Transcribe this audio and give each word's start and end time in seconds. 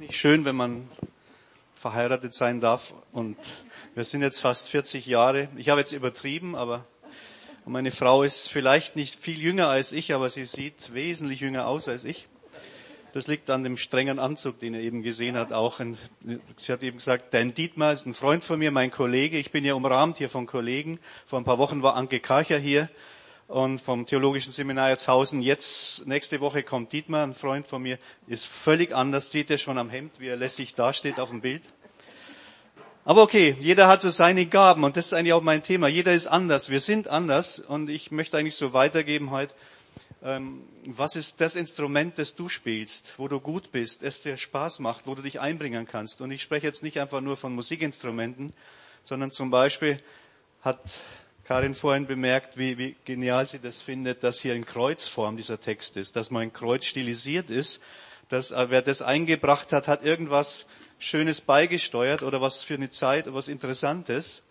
nicht 0.00 0.14
schön, 0.14 0.46
wenn 0.46 0.56
man 0.56 0.88
verheiratet 1.74 2.32
sein 2.32 2.58
darf. 2.58 2.94
Und 3.12 3.36
wir 3.94 4.04
sind 4.04 4.22
jetzt 4.22 4.40
fast 4.40 4.70
40 4.70 5.04
Jahre. 5.04 5.48
Ich 5.56 5.68
habe 5.68 5.80
jetzt 5.80 5.92
übertrieben, 5.92 6.56
aber 6.56 6.86
meine 7.66 7.90
Frau 7.90 8.22
ist 8.22 8.48
vielleicht 8.48 8.96
nicht 8.96 9.20
viel 9.20 9.38
jünger 9.38 9.68
als 9.68 9.92
ich, 9.92 10.14
aber 10.14 10.30
sie 10.30 10.46
sieht 10.46 10.94
wesentlich 10.94 11.40
jünger 11.40 11.66
aus 11.66 11.86
als 11.86 12.04
ich. 12.04 12.28
Das 13.12 13.26
liegt 13.26 13.50
an 13.50 13.62
dem 13.62 13.76
strengen 13.76 14.18
Anzug, 14.18 14.58
den 14.58 14.72
er 14.72 14.80
eben 14.80 15.02
gesehen 15.02 15.36
hat. 15.36 15.52
Auch 15.52 15.80
sie 16.56 16.72
hat 16.72 16.82
eben 16.82 16.96
gesagt, 16.96 17.34
dein 17.34 17.52
Dietmar 17.52 17.92
ist 17.92 18.06
ein 18.06 18.14
Freund 18.14 18.42
von 18.42 18.58
mir, 18.58 18.70
mein 18.70 18.90
Kollege. 18.90 19.36
Ich 19.36 19.50
bin 19.50 19.66
ja 19.66 19.74
umrahmt 19.74 20.16
hier 20.16 20.30
von 20.30 20.46
Kollegen. 20.46 20.98
Vor 21.26 21.38
ein 21.38 21.44
paar 21.44 21.58
Wochen 21.58 21.82
war 21.82 21.94
Anke 21.96 22.20
Karcher 22.20 22.58
hier 22.58 22.88
und 23.50 23.80
vom 23.80 24.06
Theologischen 24.06 24.52
Seminar 24.52 24.90
Jatzhausen. 24.90 25.42
Jetzt, 25.42 26.06
nächste 26.06 26.40
Woche 26.40 26.62
kommt 26.62 26.92
Dietmar, 26.92 27.24
ein 27.24 27.34
Freund 27.34 27.66
von 27.66 27.82
mir, 27.82 27.98
ist 28.28 28.46
völlig 28.46 28.94
anders, 28.94 29.32
sieht 29.32 29.50
er 29.50 29.58
schon 29.58 29.76
am 29.76 29.90
Hemd, 29.90 30.20
wie 30.20 30.28
er 30.28 30.36
lässig 30.36 30.74
dasteht 30.74 31.18
auf 31.18 31.30
dem 31.30 31.40
Bild. 31.40 31.62
Aber 33.04 33.22
okay, 33.22 33.56
jeder 33.58 33.88
hat 33.88 34.02
so 34.02 34.10
seine 34.10 34.46
Gaben 34.46 34.84
und 34.84 34.96
das 34.96 35.06
ist 35.06 35.14
eigentlich 35.14 35.32
auch 35.32 35.42
mein 35.42 35.64
Thema. 35.64 35.88
Jeder 35.88 36.12
ist 36.12 36.28
anders, 36.28 36.70
wir 36.70 36.78
sind 36.78 37.08
anders 37.08 37.58
und 37.58 37.90
ich 37.90 38.12
möchte 38.12 38.38
eigentlich 38.38 38.54
so 38.54 38.72
weitergeben 38.72 39.32
heute, 39.32 39.52
ähm, 40.22 40.62
was 40.84 41.16
ist 41.16 41.40
das 41.40 41.56
Instrument, 41.56 42.18
das 42.18 42.36
du 42.36 42.48
spielst, 42.48 43.14
wo 43.16 43.26
du 43.26 43.40
gut 43.40 43.72
bist, 43.72 44.04
es 44.04 44.22
dir 44.22 44.36
Spaß 44.36 44.78
macht, 44.78 45.08
wo 45.08 45.16
du 45.16 45.22
dich 45.22 45.40
einbringen 45.40 45.88
kannst. 45.88 46.20
Und 46.20 46.30
ich 46.30 46.42
spreche 46.42 46.68
jetzt 46.68 46.84
nicht 46.84 47.00
einfach 47.00 47.20
nur 47.20 47.36
von 47.36 47.52
Musikinstrumenten, 47.54 48.52
sondern 49.02 49.32
zum 49.32 49.50
Beispiel 49.50 50.00
hat 50.62 51.00
Karin 51.50 51.74
vorhin 51.74 52.06
bemerkt, 52.06 52.58
wie, 52.58 52.78
wie 52.78 52.94
genial 53.04 53.48
sie 53.48 53.58
das 53.58 53.82
findet, 53.82 54.22
dass 54.22 54.38
hier 54.38 54.54
in 54.54 54.64
Kreuzform 54.64 55.36
dieser 55.36 55.60
Text 55.60 55.96
ist, 55.96 56.14
dass 56.14 56.30
mein 56.30 56.52
Kreuz 56.52 56.84
stilisiert 56.84 57.50
ist, 57.50 57.82
dass 58.28 58.52
äh, 58.52 58.66
wer 58.70 58.82
das 58.82 59.02
eingebracht 59.02 59.72
hat, 59.72 59.88
hat 59.88 60.04
irgendwas 60.04 60.64
Schönes 61.00 61.40
beigesteuert 61.40 62.22
oder 62.22 62.40
was 62.40 62.62
für 62.62 62.74
eine 62.74 62.90
Zeit, 62.90 63.34
was 63.34 63.48
Interessantes, 63.48 64.44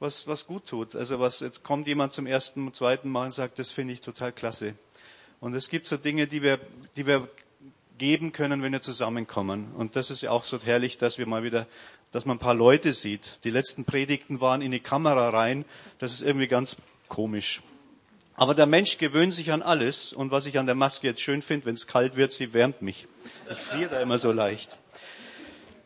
was, 0.00 0.26
was 0.26 0.48
gut 0.48 0.66
tut. 0.66 0.96
Also 0.96 1.20
was, 1.20 1.38
jetzt 1.38 1.62
kommt 1.62 1.86
jemand 1.86 2.14
zum 2.14 2.26
ersten, 2.26 2.74
zweiten 2.74 3.10
Mal 3.10 3.26
und 3.26 3.32
sagt, 3.32 3.60
das 3.60 3.70
finde 3.70 3.92
ich 3.92 4.00
total 4.00 4.32
klasse. 4.32 4.74
Und 5.38 5.54
es 5.54 5.68
gibt 5.68 5.86
so 5.86 5.98
Dinge, 5.98 6.26
die 6.26 6.42
wir, 6.42 6.58
die 6.96 7.06
wir 7.06 7.28
geben 7.96 8.32
können, 8.32 8.60
wenn 8.64 8.72
wir 8.72 8.80
zusammenkommen. 8.80 9.70
Und 9.76 9.94
das 9.94 10.10
ist 10.10 10.22
ja 10.22 10.32
auch 10.32 10.42
so 10.42 10.58
herrlich, 10.60 10.98
dass 10.98 11.16
wir 11.16 11.26
mal 11.26 11.44
wieder 11.44 11.68
dass 12.12 12.26
man 12.26 12.36
ein 12.36 12.40
paar 12.40 12.54
Leute 12.54 12.92
sieht. 12.92 13.38
Die 13.44 13.50
letzten 13.50 13.84
Predigten 13.84 14.40
waren 14.40 14.62
in 14.62 14.70
die 14.70 14.80
Kamera 14.80 15.28
rein. 15.28 15.64
Das 15.98 16.12
ist 16.12 16.22
irgendwie 16.22 16.48
ganz 16.48 16.76
komisch. 17.08 17.62
Aber 18.34 18.54
der 18.54 18.66
Mensch 18.66 18.98
gewöhnt 18.98 19.34
sich 19.34 19.52
an 19.52 19.62
alles. 19.62 20.12
Und 20.12 20.30
was 20.30 20.46
ich 20.46 20.58
an 20.58 20.66
der 20.66 20.74
Maske 20.74 21.06
jetzt 21.06 21.20
schön 21.20 21.42
finde, 21.42 21.66
wenn 21.66 21.74
es 21.74 21.86
kalt 21.86 22.16
wird, 22.16 22.32
sie 22.32 22.54
wärmt 22.54 22.82
mich. 22.82 23.06
Ich 23.50 23.58
friere 23.58 23.90
da 23.90 24.00
immer 24.00 24.18
so 24.18 24.32
leicht. 24.32 24.78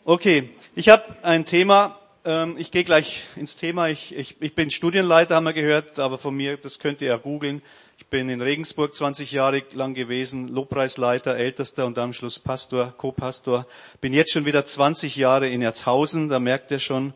Okay, 0.04 0.50
ich 0.74 0.88
habe 0.88 1.16
ein 1.22 1.46
Thema. 1.46 1.98
Ähm, 2.24 2.56
ich 2.58 2.70
gehe 2.70 2.84
gleich 2.84 3.24
ins 3.36 3.56
Thema. 3.56 3.88
Ich, 3.88 4.14
ich, 4.14 4.36
ich 4.40 4.54
bin 4.54 4.70
Studienleiter, 4.70 5.34
haben 5.34 5.44
wir 5.44 5.52
gehört, 5.52 5.98
aber 5.98 6.16
von 6.16 6.34
mir, 6.34 6.56
das 6.56 6.78
könnt 6.78 7.02
ihr 7.02 7.08
ja 7.08 7.16
googeln. 7.16 7.60
Ich 7.96 8.06
bin 8.06 8.28
in 8.28 8.40
Regensburg 8.40 8.94
20 8.94 9.30
Jahre 9.30 9.62
lang 9.72 9.94
gewesen, 9.94 10.48
Lobpreisleiter, 10.48 11.36
Ältester 11.36 11.86
und 11.86 11.96
am 11.98 12.12
Schluss 12.12 12.38
Pastor, 12.38 12.92
Co-Pastor. 12.96 13.66
Bin 14.00 14.12
jetzt 14.12 14.32
schon 14.32 14.46
wieder 14.46 14.64
20 14.64 15.14
Jahre 15.16 15.48
in 15.48 15.62
Erzhausen, 15.62 16.28
da 16.28 16.40
merkt 16.40 16.70
ihr 16.72 16.80
schon, 16.80 17.12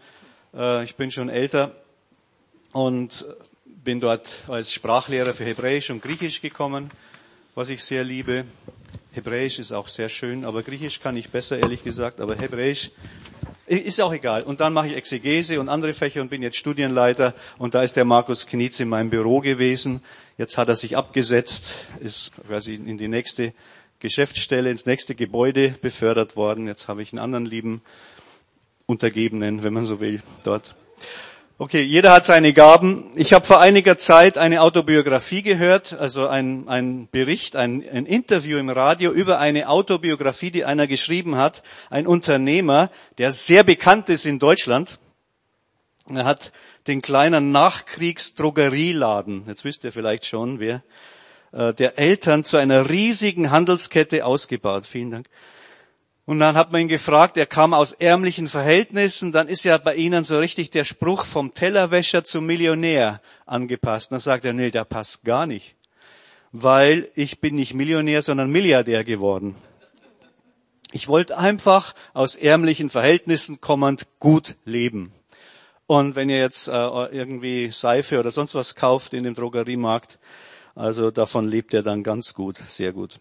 äh, 0.55 0.85
ich 0.85 0.95
bin 0.95 1.11
schon 1.11 1.29
älter 1.29 1.73
und 2.73 3.27
bin 3.65 4.01
dort 4.01 4.35
als 4.47 4.73
Sprachlehrer 4.73 5.33
für 5.33 5.45
Hebräisch 5.45 5.91
und 5.91 6.03
Griechisch 6.03 6.41
gekommen, 6.41 6.91
was 7.55 7.71
ich 7.71 7.83
sehr 7.83 8.05
liebe. 8.05 8.45
Hebräisch 9.19 9.59
ist 9.59 9.73
auch 9.73 9.89
sehr 9.89 10.09
schön, 10.09 10.45
aber 10.45 10.63
Griechisch 10.63 11.01
kann 11.01 11.17
ich 11.17 11.31
besser, 11.31 11.59
ehrlich 11.59 11.83
gesagt, 11.83 12.21
aber 12.21 12.37
Hebräisch 12.37 12.93
ist 13.67 14.01
auch 14.01 14.13
egal. 14.13 14.45
Und 14.45 14.61
dann 14.61 14.73
mache 14.73 14.87
ich 14.87 14.95
Exegese 14.95 15.59
und 15.59 15.69
andere 15.69 15.93
Fächer 15.93 16.21
und 16.21 16.31
bin 16.31 16.41
jetzt 16.41 16.57
Studienleiter. 16.57 17.35
Und 17.59 17.75
da 17.75 17.83
ist 17.83 17.97
der 17.97 18.05
Markus 18.05 18.47
Knietz 18.47 18.79
in 18.79 18.89
meinem 18.89 19.11
Büro 19.11 19.41
gewesen. 19.41 20.05
Jetzt 20.37 20.57
hat 20.57 20.69
er 20.69 20.77
sich 20.77 20.97
abgesetzt, 20.97 21.75
ist 21.99 22.33
quasi 22.47 22.75
in 22.75 22.97
die 22.97 23.09
nächste 23.09 23.55
Geschäftsstelle, 23.99 24.71
ins 24.71 24.87
nächste 24.87 25.17
Gebäude 25.17 25.71
befördert 25.83 26.37
worden. 26.37 26.69
Jetzt 26.69 26.87
habe 26.87 27.03
ich 27.03 27.13
einen 27.13 27.19
anderen 27.19 27.45
lieben 27.45 27.83
Untergebenen, 28.87 29.65
wenn 29.65 29.73
man 29.73 29.83
so 29.83 29.99
will, 29.99 30.23
dort. 30.45 30.77
Okay, 31.61 31.83
jeder 31.83 32.13
hat 32.13 32.25
seine 32.25 32.53
Gaben. 32.53 33.11
Ich 33.17 33.33
habe 33.33 33.45
vor 33.45 33.61
einiger 33.61 33.99
Zeit 33.99 34.39
eine 34.39 34.63
Autobiografie 34.63 35.43
gehört, 35.43 35.93
also 35.93 36.29
ein, 36.29 36.69
ein 36.69 37.09
Bericht, 37.11 37.57
ein, 37.57 37.83
ein 37.83 38.07
Interview 38.07 38.59
im 38.59 38.71
Radio 38.71 39.11
über 39.11 39.41
eine 39.41 39.69
Autobiografie, 39.69 40.53
die 40.53 40.65
einer 40.65 40.87
geschrieben 40.87 41.35
hat, 41.35 41.65
ein 41.91 42.07
Unternehmer, 42.07 42.93
der 43.19 43.33
sehr 43.33 43.65
bekannt 43.65 44.09
ist 44.09 44.25
in 44.25 44.39
Deutschland. 44.39 45.01
Er 46.09 46.25
hat 46.27 46.53
den 46.87 47.03
kleinen 47.03 47.51
Nachkriegsdrogerieladen, 47.51 49.47
jetzt 49.49 49.65
wisst 49.65 49.83
ihr 49.83 49.91
vielleicht 49.91 50.27
schon, 50.27 50.61
wer, 50.61 50.85
äh, 51.51 51.75
der 51.75 51.99
Eltern 51.99 52.45
zu 52.45 52.57
einer 52.57 52.89
riesigen 52.89 53.51
Handelskette 53.51 54.25
ausgebaut. 54.25 54.87
Vielen 54.87 55.11
Dank. 55.11 55.27
Und 56.29 56.41
dann 56.41 56.59
hat 56.59 56.73
man 56.73 56.83
ihn 56.83 56.89
gefragt, 56.89 57.39
er 57.39 57.47
kam 57.47 57.73
aus 57.73 57.95
ärmlichen 57.95 58.49
Verhältnissen, 58.49 59.33
dann 59.33 59.49
ist 59.49 59.65
ja 59.65 59.79
bei 59.79 59.95
Ihnen 59.95 60.25
so 60.25 60.37
richtig 60.37 60.71
der 60.71 60.85
Spruch 60.85 61.25
vom 61.25 61.55
Tellerwäscher 61.55 62.23
zum 62.23 62.45
Millionär 62.45 63.23
angepasst. 63.47 64.13
dann 64.13 64.19
sagt 64.19 64.45
er, 64.45 64.53
nee, 64.53 64.71
der 64.71 64.85
passt 64.85 65.25
gar 65.25 65.47
nicht. 65.47 65.75
Weil 66.53 67.11
ich 67.15 67.41
bin 67.41 67.55
nicht 67.55 67.73
Millionär, 67.73 68.21
sondern 68.21 68.51
Milliardär 68.51 69.05
geworden. 69.05 69.55
Ich 70.93 71.09
wollte 71.09 71.39
einfach 71.39 71.95
aus 72.13 72.37
ärmlichen 72.37 72.91
Verhältnissen 72.91 73.63
kommend 73.63 74.07
gut 74.19 74.57
leben. 74.67 75.15
Und 75.87 76.15
wenn 76.15 76.29
ihr 76.29 76.41
jetzt 76.41 76.69
äh, 76.69 76.73
irgendwie 76.73 77.71
Seife 77.71 78.21
oder 78.21 78.31
sonst 78.31 78.55
was 78.55 78.75
kauft 78.75 79.15
in 79.15 79.25
dem 79.25 79.33
Drogeriemarkt, 79.33 80.19
also 80.75 81.11
davon 81.11 81.49
lebt 81.49 81.73
er 81.73 81.83
dann 81.83 82.03
ganz 82.03 82.35
gut, 82.35 82.59
sehr 82.69 82.93
gut. 82.93 83.19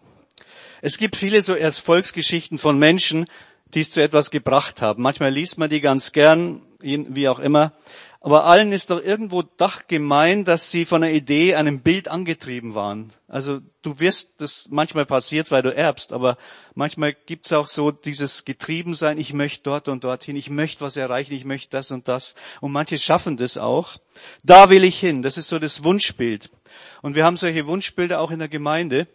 Es 0.82 0.98
gibt 0.98 1.16
viele 1.16 1.42
so 1.42 1.54
Erfolgsgeschichten 1.54 2.58
von 2.58 2.78
Menschen, 2.78 3.26
die 3.74 3.82
es 3.82 3.92
zu 3.92 4.02
etwas 4.02 4.32
gebracht 4.32 4.82
haben. 4.82 5.04
Manchmal 5.04 5.32
liest 5.32 5.58
man 5.58 5.70
die 5.70 5.82
ganz 5.82 6.12
gern, 6.12 6.62
wie 6.80 7.28
auch 7.28 7.40
immer. 7.40 7.74
Aber 8.20 8.46
allen 8.46 8.72
ist 8.72 8.90
doch 8.90 9.02
irgendwo 9.02 9.42
doch 9.42 9.88
gemein, 9.88 10.44
dass 10.44 10.70
sie 10.70 10.86
von 10.86 11.04
einer 11.04 11.14
Idee, 11.14 11.56
einem 11.56 11.82
Bild 11.82 12.08
angetrieben 12.08 12.76
waren. 12.76 13.14
Also 13.28 13.60
du 13.84 14.00
wirst, 14.00 14.32
das 14.40 14.68
manchmal 14.70 15.06
passiert, 15.06 15.52
weil 15.52 15.62
du 15.62 15.74
erbst, 15.74 16.12
aber 16.12 16.38
manchmal 16.74 17.14
gibt's 17.14 17.54
auch 17.54 17.68
so 17.68 17.92
dieses 17.92 18.44
Getriebensein, 18.44 19.18
ich 19.18 19.34
möchte 19.34 19.64
dort 19.64 19.88
und 19.88 20.04
dorthin, 20.04 20.36
ich 20.36 20.50
möchte 20.50 20.82
was 20.82 20.98
erreichen, 20.98 21.34
ich 21.36 21.46
möchte 21.46 21.70
das 21.70 21.92
und 21.92 22.08
das. 22.08 22.36
Und 22.60 22.72
manche 22.72 22.98
schaffen 22.98 23.38
das 23.38 23.58
auch. 23.58 23.98
Da 24.44 24.70
will 24.70 24.84
ich 24.84 25.00
hin. 25.00 25.22
Das 25.22 25.38
ist 25.38 25.48
so 25.48 25.60
das 25.60 25.84
Wunschbild. 25.84 26.50
Und 27.02 27.16
wir 27.16 27.24
haben 27.24 27.38
solche 27.38 27.68
Wunschbilder 27.68 28.20
auch 28.20 28.32
in 28.32 28.40
der 28.40 28.50
Gemeinde 28.50 29.08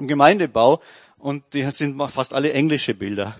im 0.00 0.06
Gemeindebau 0.06 0.80
und 1.18 1.42
die 1.54 1.68
sind 1.72 2.00
fast 2.10 2.32
alle 2.32 2.52
englische 2.52 2.94
Bilder. 2.94 3.36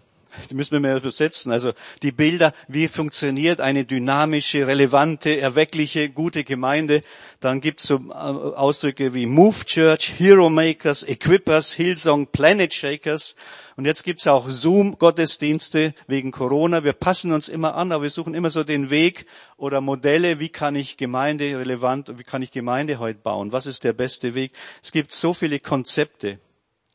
Die 0.50 0.54
müssen 0.54 0.72
wir 0.72 0.80
mehr 0.80 0.96
übersetzen. 0.96 1.52
Also 1.52 1.72
die 2.02 2.12
Bilder, 2.12 2.52
wie 2.68 2.88
funktioniert 2.88 3.60
eine 3.60 3.84
dynamische, 3.84 4.66
relevante, 4.66 5.38
erweckliche, 5.38 6.08
gute 6.10 6.44
Gemeinde. 6.44 7.02
Dann 7.40 7.60
gibt's 7.60 7.86
so 7.86 7.96
äh, 7.96 8.12
Ausdrücke 8.12 9.14
wie 9.14 9.26
Move 9.26 9.64
Church, 9.64 10.12
Hero 10.18 10.50
Makers, 10.50 11.02
Equippers, 11.02 11.72
Hillsong, 11.72 12.26
Planet 12.28 12.72
Shakers. 12.72 13.36
Und 13.76 13.84
jetzt 13.84 14.02
gibt's 14.02 14.26
auch 14.26 14.48
Zoom-Gottesdienste 14.48 15.94
wegen 16.06 16.30
Corona. 16.30 16.84
Wir 16.84 16.92
passen 16.92 17.32
uns 17.32 17.48
immer 17.48 17.74
an, 17.74 17.92
aber 17.92 18.04
wir 18.04 18.10
suchen 18.10 18.34
immer 18.34 18.50
so 18.50 18.64
den 18.64 18.90
Weg 18.90 19.26
oder 19.56 19.80
Modelle, 19.80 20.40
wie 20.40 20.48
kann 20.48 20.74
ich 20.74 20.96
Gemeinde 20.96 21.56
relevant, 21.58 22.18
wie 22.18 22.24
kann 22.24 22.42
ich 22.42 22.50
Gemeinde 22.50 22.98
heute 22.98 23.20
bauen? 23.20 23.52
Was 23.52 23.66
ist 23.66 23.84
der 23.84 23.92
beste 23.92 24.34
Weg? 24.34 24.52
Es 24.82 24.92
gibt 24.92 25.12
so 25.12 25.32
viele 25.32 25.60
Konzepte 25.60 26.38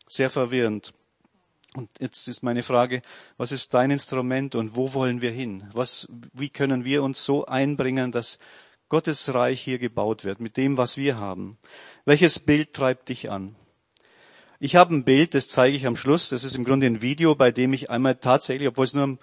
sehr 0.08 0.30
verwirrend. 0.30 0.94
Und 1.76 1.90
jetzt 2.00 2.28
ist 2.28 2.44
meine 2.44 2.62
Frage, 2.62 3.02
was 3.38 3.52
ist 3.52 3.74
dein 3.74 3.92
Instrument 3.92 4.56
und 4.56 4.76
wo 4.76 4.94
wollen 4.94 5.22
wir 5.22 5.32
hin? 5.32 5.70
Was, 5.74 6.08
wie 6.34 6.50
können 6.50 6.86
wir 6.86 7.02
uns 7.02 7.26
so 7.26 7.46
einbringen, 7.46 8.12
dass 8.12 8.38
Gottes 8.90 9.34
Reich 9.34 9.60
hier 9.62 9.80
gebaut 9.80 10.24
wird 10.24 10.40
mit 10.40 10.56
dem, 10.56 10.78
was 10.78 10.98
wir 10.98 11.18
haben? 11.18 11.58
Welches 12.06 12.38
Bild 12.40 12.74
treibt 12.74 13.10
dich 13.10 13.32
an? 13.32 13.56
Ich 14.60 14.76
habe 14.76 14.94
ein 14.94 15.04
Bild, 15.04 15.34
das 15.34 15.48
zeige 15.48 15.76
ich 15.76 15.88
am 15.88 15.98
Schluss. 15.98 16.30
Das 16.30 16.44
ist 16.44 16.56
im 16.56 16.64
Grunde 16.64 16.86
ein 16.86 17.02
Video, 17.02 17.36
bei 17.36 17.52
dem 17.52 17.74
ich 17.74 17.90
einmal 17.90 18.16
tatsächlich, 18.16 18.68
obwohl 18.68 18.86
es 18.86 18.94
nur 18.94 19.08
ein 19.08 19.20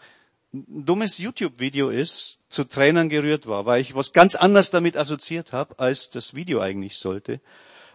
dummes 0.52 1.18
YouTube-Video 1.18 1.90
ist, 1.90 2.40
zu 2.48 2.64
Tränen 2.64 3.08
gerührt 3.08 3.46
war, 3.46 3.64
weil 3.64 3.80
ich 3.80 3.94
was 3.94 4.12
ganz 4.12 4.34
anderes 4.34 4.70
damit 4.70 4.96
assoziiert 4.96 5.52
habe, 5.52 5.78
als 5.78 6.10
das 6.10 6.34
Video 6.34 6.60
eigentlich 6.60 6.98
sollte. 6.98 7.40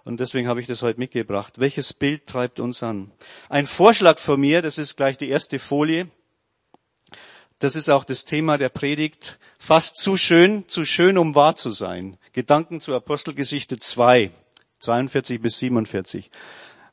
Und 0.05 0.19
deswegen 0.19 0.47
habe 0.47 0.61
ich 0.61 0.67
das 0.67 0.83
heute 0.83 0.99
mitgebracht. 0.99 1.53
Welches 1.57 1.91
Bild 1.91 2.27
treibt 2.27 2.59
uns 2.59 2.83
an? 2.83 3.11
Ein 3.49 3.65
Vorschlag 3.65 4.19
von 4.19 4.39
mir, 4.39 4.61
das 4.61 4.77
ist 4.77 4.97
gleich 4.97 5.17
die 5.17 5.29
erste 5.29 5.57
Folie. 5.57 6.07
Das 7.57 7.75
ist 7.75 7.89
auch 7.89 8.03
das 8.03 8.23
Thema 8.23 8.59
der 8.59 8.69
Predigt. 8.69 9.39
Fast 9.57 9.97
zu 9.97 10.15
schön, 10.15 10.69
zu 10.69 10.85
schön, 10.85 11.17
um 11.17 11.33
wahr 11.33 11.55
zu 11.55 11.71
sein. 11.71 12.17
Gedanken 12.33 12.81
zur 12.81 12.95
Apostelgeschichte 12.95 13.79
2, 13.79 14.29
42 14.77 15.41
bis 15.41 15.57
47. 15.57 16.29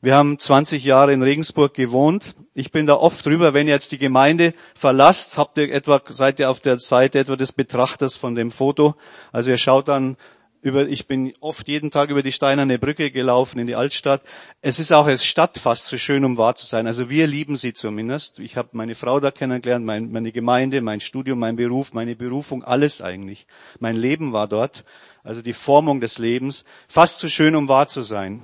Wir 0.01 0.15
haben 0.15 0.39
20 0.39 0.83
Jahre 0.83 1.13
in 1.13 1.21
Regensburg 1.21 1.75
gewohnt. 1.75 2.35
Ich 2.55 2.71
bin 2.71 2.87
da 2.87 2.95
oft 2.95 3.23
drüber, 3.23 3.53
wenn 3.53 3.67
ihr 3.67 3.73
jetzt 3.73 3.91
die 3.91 3.99
Gemeinde 3.99 4.55
verlasst, 4.73 5.37
habt 5.37 5.59
ihr 5.59 5.71
etwa, 5.71 6.01
seid 6.09 6.39
ihr 6.39 6.49
auf 6.49 6.61
der 6.61 6.79
Seite 6.79 7.19
etwa 7.19 7.35
des 7.35 7.51
Betrachters 7.51 8.15
von 8.15 8.33
dem 8.33 8.49
Foto. 8.49 8.95
Also 9.31 9.51
ihr 9.51 9.57
schaut 9.57 9.87
dann 9.87 10.17
über, 10.63 10.87
ich 10.87 11.07
bin 11.07 11.33
oft 11.41 11.67
jeden 11.67 11.91
Tag 11.91 12.09
über 12.09 12.23
die 12.23 12.31
Steinerne 12.31 12.79
Brücke 12.79 13.11
gelaufen 13.11 13.59
in 13.59 13.67
die 13.67 13.75
Altstadt. 13.75 14.21
Es 14.61 14.79
ist 14.79 14.93
auch 14.93 15.07
als 15.07 15.25
Stadt 15.25 15.57
fast 15.57 15.85
so 15.85 15.97
schön, 15.97 16.23
um 16.23 16.37
wahr 16.37 16.55
zu 16.55 16.65
sein. 16.65 16.87
Also 16.87 17.09
wir 17.09 17.27
lieben 17.27 17.57
sie 17.57 17.73
zumindest. 17.73 18.39
Ich 18.39 18.55
habe 18.55 18.69
meine 18.71 18.95
Frau 18.95 19.19
da 19.19 19.29
kennengelernt, 19.29 19.85
mein, 19.85 20.09
meine 20.11 20.31
Gemeinde, 20.31 20.79
mein 20.79 21.01
Studium, 21.01 21.39
mein 21.39 21.57
Beruf, 21.57 21.93
meine 21.93 22.15
Berufung, 22.15 22.63
alles 22.63 23.01
eigentlich. 23.01 23.45
Mein 23.79 23.97
Leben 23.97 24.31
war 24.31 24.47
dort. 24.47 24.85
Also 25.21 25.41
die 25.41 25.51
Formung 25.51 25.99
des 25.99 26.17
Lebens. 26.17 26.63
Fast 26.87 27.19
so 27.19 27.27
schön, 27.27 27.57
um 27.57 27.67
wahr 27.67 27.87
zu 27.87 28.01
sein. 28.01 28.41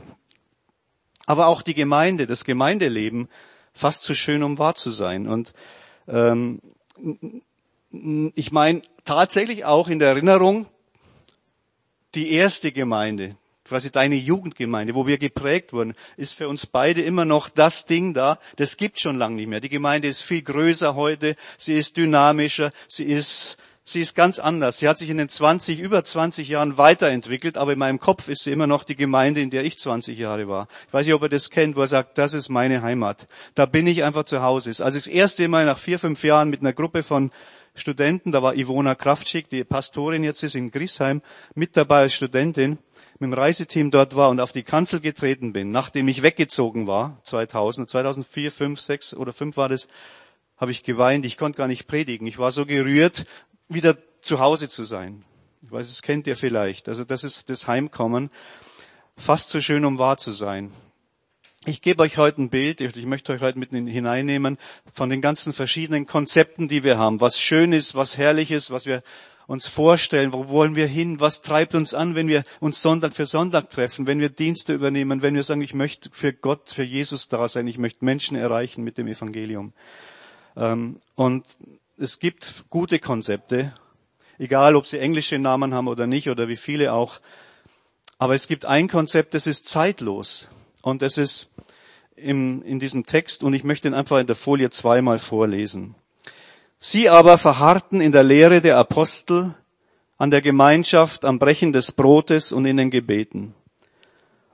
Aber 1.25 1.47
auch 1.47 1.61
die 1.61 1.73
Gemeinde, 1.73 2.27
das 2.27 2.43
Gemeindeleben, 2.43 3.29
fast 3.71 4.03
so 4.03 4.13
schön, 4.13 4.43
um 4.43 4.57
wahr 4.57 4.75
zu 4.75 4.89
sein. 4.89 5.25
Und 5.25 5.53
ähm, 6.09 6.59
ich 8.35 8.51
meine 8.51 8.81
tatsächlich 9.05 9.63
auch 9.63 9.87
in 9.87 9.99
der 9.99 10.09
Erinnerung, 10.09 10.67
die 12.15 12.31
erste 12.31 12.71
Gemeinde, 12.71 13.35
quasi 13.65 13.91
deine 13.91 14.15
Jugendgemeinde, 14.15 14.95
wo 14.95 15.05
wir 15.05 15.17
geprägt 15.17 15.73
wurden, 15.73 15.93
ist 16.17 16.33
für 16.33 16.49
uns 16.49 16.65
beide 16.65 17.01
immer 17.01 17.25
noch 17.25 17.49
das 17.49 17.85
Ding 17.85 18.13
da. 18.13 18.39
Das 18.55 18.77
gibt 18.77 18.99
schon 18.99 19.17
lange 19.17 19.35
nicht 19.35 19.47
mehr. 19.47 19.59
Die 19.59 19.69
Gemeinde 19.69 20.07
ist 20.07 20.23
viel 20.23 20.41
größer 20.41 20.95
heute, 20.95 21.35
sie 21.57 21.75
ist 21.75 21.95
dynamischer, 21.95 22.71
sie 22.87 23.03
ist, 23.03 23.57
sie 23.85 24.01
ist 24.01 24.15
ganz 24.15 24.39
anders. 24.39 24.79
Sie 24.79 24.87
hat 24.87 24.97
sich 24.97 25.11
in 25.11 25.17
den 25.17 25.29
20, 25.29 25.79
über 25.79 26.03
20 26.03 26.49
Jahren 26.49 26.79
weiterentwickelt, 26.79 27.57
aber 27.57 27.73
in 27.73 27.79
meinem 27.79 27.99
Kopf 27.99 28.27
ist 28.27 28.43
sie 28.43 28.51
immer 28.51 28.65
noch 28.65 28.83
die 28.83 28.95
Gemeinde, 28.95 29.41
in 29.41 29.51
der 29.51 29.63
ich 29.63 29.77
20 29.77 30.17
Jahre 30.17 30.47
war. 30.47 30.67
Ich 30.87 30.93
weiß 30.93 31.05
nicht, 31.05 31.15
ob 31.15 31.21
er 31.21 31.29
das 31.29 31.51
kennt, 31.51 31.75
wo 31.75 31.81
er 31.81 31.87
sagt, 31.87 32.17
das 32.17 32.33
ist 32.33 32.49
meine 32.49 32.81
Heimat. 32.81 33.27
Da 33.53 33.67
bin 33.67 33.85
ich 33.85 34.03
einfach 34.03 34.23
zu 34.23 34.41
Hause. 34.41 34.69
Also 34.83 34.97
das 34.97 35.05
erste 35.05 35.47
Mal 35.47 35.65
nach 35.65 35.77
vier, 35.77 35.99
fünf 35.99 36.23
Jahren 36.23 36.49
mit 36.49 36.61
einer 36.61 36.73
Gruppe 36.73 37.03
von 37.03 37.31
Studenten, 37.79 38.31
da 38.31 38.43
war 38.43 38.55
Ivona 38.55 38.95
Kraftschick, 38.95 39.49
die 39.49 39.63
Pastorin 39.63 40.23
jetzt 40.23 40.43
ist 40.43 40.55
in 40.55 40.71
Griesheim, 40.71 41.21
mit 41.55 41.77
dabei 41.77 42.01
als 42.01 42.13
Studentin, 42.13 42.77
mit 43.19 43.31
dem 43.31 43.33
Reiseteam 43.33 43.91
dort 43.91 44.15
war 44.15 44.29
und 44.29 44.39
auf 44.39 44.51
die 44.51 44.63
Kanzel 44.63 44.99
getreten 44.99 45.53
bin, 45.53 45.71
nachdem 45.71 46.07
ich 46.07 46.21
weggezogen 46.23 46.87
war, 46.87 47.19
2000, 47.23 47.89
2004, 47.89 48.51
5, 48.51 48.79
6 48.79 49.13
oder 49.15 49.33
5 49.33 49.57
war 49.57 49.69
das, 49.69 49.87
habe 50.57 50.71
ich 50.71 50.83
geweint, 50.83 51.25
ich 51.25 51.37
konnte 51.37 51.57
gar 51.57 51.67
nicht 51.67 51.87
predigen. 51.87 52.27
Ich 52.27 52.37
war 52.37 52.51
so 52.51 52.65
gerührt, 52.65 53.25
wieder 53.69 53.97
zu 54.21 54.39
Hause 54.39 54.67
zu 54.67 54.83
sein. 54.83 55.23
Ich 55.61 55.71
weiß, 55.71 55.87
das 55.87 56.01
kennt 56.01 56.27
ihr 56.27 56.35
vielleicht. 56.35 56.87
Also 56.87 57.03
das 57.03 57.23
ist 57.23 57.49
das 57.49 57.67
Heimkommen. 57.67 58.29
Fast 59.15 59.49
so 59.49 59.61
schön, 59.61 59.85
um 59.85 59.99
wahr 59.99 60.17
zu 60.17 60.31
sein. 60.31 60.71
Ich 61.69 61.83
gebe 61.83 62.01
euch 62.01 62.17
heute 62.17 62.41
ein 62.41 62.49
Bild, 62.49 62.81
ich 62.81 63.05
möchte 63.05 63.31
euch 63.31 63.41
heute 63.41 63.59
mit 63.59 63.69
hineinnehmen 63.69 64.57
von 64.91 65.11
den 65.11 65.21
ganzen 65.21 65.53
verschiedenen 65.53 66.07
Konzepten, 66.07 66.67
die 66.67 66.83
wir 66.83 66.97
haben. 66.97 67.21
Was 67.21 67.39
schön 67.39 67.73
ist, 67.73 67.93
was 67.93 68.17
herrlich 68.17 68.49
ist, 68.49 68.71
was 68.71 68.87
wir 68.87 69.03
uns 69.45 69.67
vorstellen, 69.67 70.33
wo 70.33 70.49
wollen 70.49 70.75
wir 70.75 70.87
hin, 70.87 71.19
was 71.19 71.43
treibt 71.43 71.75
uns 71.75 71.93
an, 71.93 72.15
wenn 72.15 72.27
wir 72.27 72.43
uns 72.59 72.81
Sonntag 72.81 73.13
für 73.13 73.27
Sonntag 73.27 73.69
treffen, 73.69 74.07
wenn 74.07 74.19
wir 74.19 74.29
Dienste 74.29 74.73
übernehmen, 74.73 75.21
wenn 75.21 75.35
wir 75.35 75.43
sagen, 75.43 75.61
ich 75.61 75.75
möchte 75.75 76.09
für 76.11 76.33
Gott, 76.33 76.71
für 76.71 76.81
Jesus 76.81 77.27
da 77.27 77.47
sein, 77.47 77.67
ich 77.67 77.77
möchte 77.77 78.03
Menschen 78.03 78.35
erreichen 78.35 78.83
mit 78.83 78.97
dem 78.97 79.05
Evangelium. 79.05 79.73
Ähm, 80.57 80.99
und 81.13 81.45
es 81.99 82.17
gibt 82.17 82.65
gute 82.71 82.97
Konzepte, 82.97 83.75
egal 84.39 84.75
ob 84.75 84.87
sie 84.87 84.97
englische 84.97 85.37
Namen 85.37 85.75
haben 85.75 85.87
oder 85.87 86.07
nicht 86.07 86.31
oder 86.31 86.47
wie 86.47 86.57
viele 86.57 86.93
auch. 86.93 87.21
Aber 88.17 88.33
es 88.33 88.47
gibt 88.47 88.65
ein 88.65 88.87
Konzept, 88.87 89.35
das 89.35 89.45
ist 89.45 89.67
zeitlos. 89.67 90.49
Und 90.81 91.01
es 91.01 91.17
ist 91.17 91.48
im, 92.23 92.61
in 92.63 92.79
diesem 92.79 93.05
Text, 93.05 93.43
und 93.43 93.53
ich 93.53 93.63
möchte 93.63 93.87
ihn 93.87 93.93
einfach 93.93 94.19
in 94.19 94.27
der 94.27 94.35
Folie 94.35 94.69
zweimal 94.69 95.19
vorlesen. 95.19 95.95
Sie 96.77 97.09
aber 97.09 97.37
verharrten 97.37 97.99
in 98.01 98.11
der 98.11 98.23
Lehre 98.23 98.61
der 98.61 98.77
Apostel, 98.77 99.53
an 100.17 100.31
der 100.31 100.41
Gemeinschaft, 100.41 101.25
am 101.25 101.39
Brechen 101.39 101.73
des 101.73 101.91
Brotes 101.91 102.51
und 102.51 102.65
in 102.65 102.77
den 102.77 102.91
Gebeten. 102.91 103.53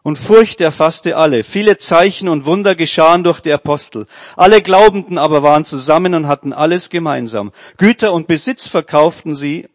Und 0.04 0.18
Furcht 0.18 0.62
erfasste 0.62 1.18
alle. 1.18 1.44
Viele 1.44 1.78
Zeichen 1.78 2.30
und 2.30 2.46
Wunder 2.46 2.76
geschahen 2.76 3.24
durch 3.24 3.40
die 3.40 3.52
Apostel. 3.52 4.06
Alle 4.36 4.62
Glaubenden 4.62 5.18
aber 5.18 5.42
waren 5.42 5.66
zusammen 5.66 6.14
und 6.14 6.28
hatten 6.28 6.54
alles 6.54 6.92
gemeinsam. 6.92 7.52
Güter 7.78 8.14
und 8.14 8.28
Besitz 8.28 8.68
verkauften 8.68 9.34
sie 9.34 9.68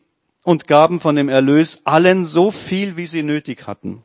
und 0.45 0.69
gaben 0.69 1.01
von 1.01 1.17
dem 1.17 1.29
Erlös 1.29 1.81
allen 1.85 2.25
so 2.25 2.53
viel, 2.53 2.97
wie 2.97 3.07
sie 3.07 3.25
nötig 3.25 3.67
hatten. 3.67 4.05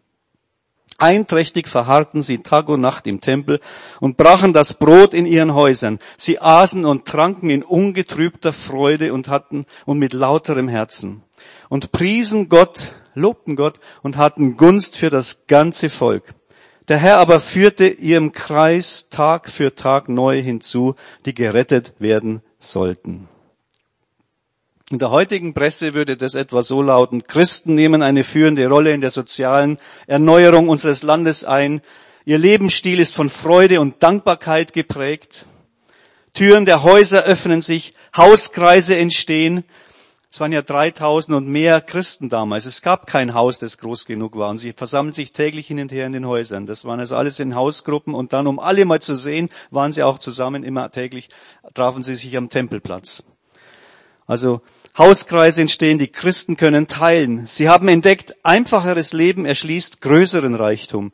Einträchtig 0.98 1.68
verharrten 1.68 2.22
sie 2.22 2.40
Tag 2.40 2.70
und 2.70 2.80
Nacht 2.80 3.06
im 3.06 3.20
Tempel 3.20 3.60
und 4.00 4.16
brachen 4.16 4.54
das 4.54 4.76
Brot 4.76 5.14
in 5.14 5.26
ihren 5.26 5.54
Häusern. 5.54 6.00
Sie 6.16 6.40
aßen 6.40 6.86
und 6.86 7.06
tranken 7.06 7.50
in 7.50 7.64
ungetrübter 7.64 8.54
Freude 8.54 9.14
und 9.14 9.28
hatten 9.28 9.66
und 9.86 10.00
mit 10.00 10.14
lauterem 10.14 10.70
Herzen 10.70 11.24
und 11.70 11.92
priesen 11.92 12.50
Gott, 12.50 12.94
lobten 13.14 13.56
Gott 13.56 13.80
und 14.04 14.18
hatten 14.18 14.58
Gunst 14.58 14.98
für 14.98 15.10
das 15.10 15.48
ganze 15.48 15.90
Volk. 15.90 16.34
Der 16.88 16.98
Herr 16.98 17.18
aber 17.18 17.40
führte 17.40 17.88
ihrem 17.88 18.32
Kreis 18.32 19.10
Tag 19.10 19.50
für 19.50 19.76
Tag 19.76 20.08
neu 20.08 20.42
hinzu, 20.42 20.96
die 21.26 21.34
gerettet 21.34 21.94
werden 22.00 22.42
sollten. 22.60 23.28
In 24.92 25.00
der 25.00 25.10
heutigen 25.10 25.56
Presse 25.56 25.96
würde 25.96 26.16
das 26.16 26.36
etwa 26.36 26.62
so 26.62 26.84
lauten, 26.84 27.24
Christen 27.24 27.74
nehmen 27.74 28.04
eine 28.04 28.24
führende 28.24 28.68
Rolle 28.68 28.94
in 28.94 29.02
der 29.02 29.10
sozialen 29.10 29.80
Erneuerung 30.06 30.70
unseres 30.70 31.02
Landes 31.02 31.44
ein. 31.44 31.82
Ihr 32.24 32.38
Lebensstil 32.38 33.00
ist 33.00 33.16
von 33.16 33.30
Freude 33.30 33.82
und 33.82 34.04
Dankbarkeit 34.04 34.74
geprägt. 34.74 35.48
Türen 36.34 36.66
der 36.66 36.84
Häuser 36.84 37.24
öffnen 37.24 37.64
sich, 37.64 37.96
Hauskreise 38.16 38.96
entstehen. 38.96 39.64
Es 40.32 40.40
waren 40.40 40.52
ja 40.52 40.62
3000 40.62 41.36
und 41.36 41.48
mehr 41.48 41.82
Christen 41.82 42.30
damals. 42.30 42.68
Es 42.68 42.84
gab 42.84 43.08
kein 43.08 43.34
Haus, 43.34 43.58
das 43.58 43.80
groß 43.80 44.06
genug 44.06 44.38
war. 44.38 44.50
Und 44.50 44.60
sie 44.60 44.74
versammeln 44.74 45.14
sich 45.14 45.32
täglich 45.32 45.66
hin 45.66 45.80
und 45.80 45.92
her 45.92 46.06
in 46.06 46.12
den 46.12 46.28
Häusern. 46.28 46.68
Das 46.68 46.86
waren 46.86 47.00
also 47.00 47.16
alles 47.16 47.40
in 47.40 47.56
Hausgruppen. 47.56 48.14
Und 48.14 48.34
dann, 48.34 48.46
um 48.46 48.60
alle 48.60 48.86
mal 48.86 49.02
zu 49.02 49.16
sehen, 49.16 49.50
waren 49.72 49.94
sie 49.94 50.04
auch 50.04 50.20
zusammen. 50.20 50.64
Immer 50.64 50.92
täglich 50.92 51.30
trafen 51.74 52.04
sie 52.04 52.16
sich 52.16 52.38
am 52.38 52.50
Tempelplatz. 52.50 53.24
Also 54.28 54.62
Hauskreise 54.98 55.62
entstehen, 55.62 56.00
die 56.00 56.08
Christen 56.08 56.58
können 56.58 56.88
teilen. 56.88 57.46
Sie 57.46 57.70
haben 57.70 57.88
entdeckt, 57.88 58.36
einfacheres 58.44 59.14
Leben 59.14 59.46
erschließt 59.46 60.02
größeren 60.02 60.56
Reichtum. 60.56 61.12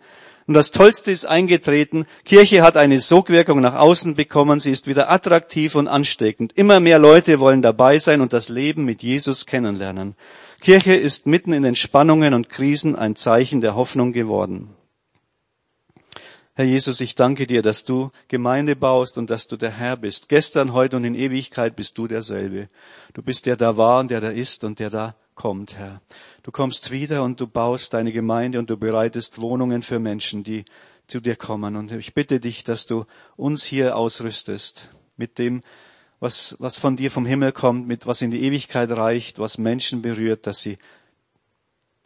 Und 0.48 0.56
das 0.56 0.72
Tollste 0.72 1.12
ist 1.12 1.26
eingetreten, 1.26 2.06
Kirche 2.26 2.62
hat 2.62 2.76
eine 2.76 3.00
Sogwirkung 3.00 3.62
nach 3.62 3.76
außen 3.76 4.16
bekommen, 4.16 4.60
sie 4.60 4.72
ist 4.72 4.88
wieder 4.88 5.12
attraktiv 5.12 5.76
und 5.76 5.88
ansteckend. 5.88 6.54
Immer 6.54 6.80
mehr 6.80 7.00
Leute 7.00 7.40
wollen 7.40 7.62
dabei 7.62 7.98
sein 8.00 8.22
und 8.22 8.34
das 8.34 8.50
Leben 8.50 8.84
mit 8.84 9.04
Jesus 9.04 9.46
kennenlernen. 9.46 10.16
Kirche 10.60 10.96
ist 10.96 11.26
mitten 11.26 11.54
in 11.54 11.64
den 11.64 11.76
Spannungen 11.76 12.34
und 12.34 12.50
Krisen 12.50 12.96
ein 12.96 13.16
Zeichen 13.16 13.62
der 13.62 13.76
Hoffnung 13.76 14.14
geworden. 14.14 14.76
Herr 16.62 16.68
Jesus, 16.68 17.02
ich 17.02 17.16
danke 17.16 17.48
dir, 17.48 17.64
dass 17.64 17.86
du 17.86 18.12
Gemeinde 18.28 18.76
baust 18.76 19.18
und 19.18 19.32
dass 19.32 19.48
du 19.48 19.58
der 19.58 19.72
Herr 19.72 19.98
bist. 19.98 20.30
Gestern, 20.30 20.74
heute 20.74 20.96
und 20.96 21.04
in 21.06 21.16
Ewigkeit 21.16 21.76
bist 21.76 21.98
du 21.98 22.06
derselbe. 22.06 22.70
Du 23.16 23.24
bist 23.24 23.48
der 23.48 23.56
da 23.56 23.78
war 23.78 24.00
und 24.00 24.12
der 24.12 24.22
da 24.22 24.30
ist 24.30 24.64
und 24.64 24.78
der 24.78 24.92
da 24.92 25.16
kommt, 25.34 25.76
Herr. 25.76 26.02
Du 26.44 26.52
kommst 26.52 26.92
wieder 26.92 27.24
und 27.24 27.42
du 27.42 27.48
baust 27.48 27.96
deine 27.96 28.12
Gemeinde 28.12 28.60
und 28.60 28.70
du 28.70 28.78
bereitest 28.78 29.42
Wohnungen 29.42 29.82
für 29.82 29.98
Menschen, 29.98 30.44
die 30.44 30.66
zu 31.08 31.20
dir 31.20 31.36
kommen. 31.36 31.76
Und 31.76 31.92
ich 31.94 32.14
bitte 32.14 32.40
dich, 32.40 32.64
dass 32.64 32.86
du 32.86 33.06
uns 33.36 33.64
hier 33.64 33.98
ausrüstest 33.98 34.92
mit 35.18 35.40
dem, 35.40 35.64
was, 36.20 36.56
was 36.60 36.78
von 36.78 36.96
dir 36.96 37.10
vom 37.10 37.26
Himmel 37.26 37.54
kommt, 37.54 37.88
mit 37.88 38.06
was 38.06 38.22
in 38.22 38.30
die 38.30 38.44
Ewigkeit 38.44 38.92
reicht, 38.92 39.40
was 39.40 39.58
Menschen 39.58 40.04
berührt, 40.04 40.46
dass 40.46 40.62
sie 40.62 40.78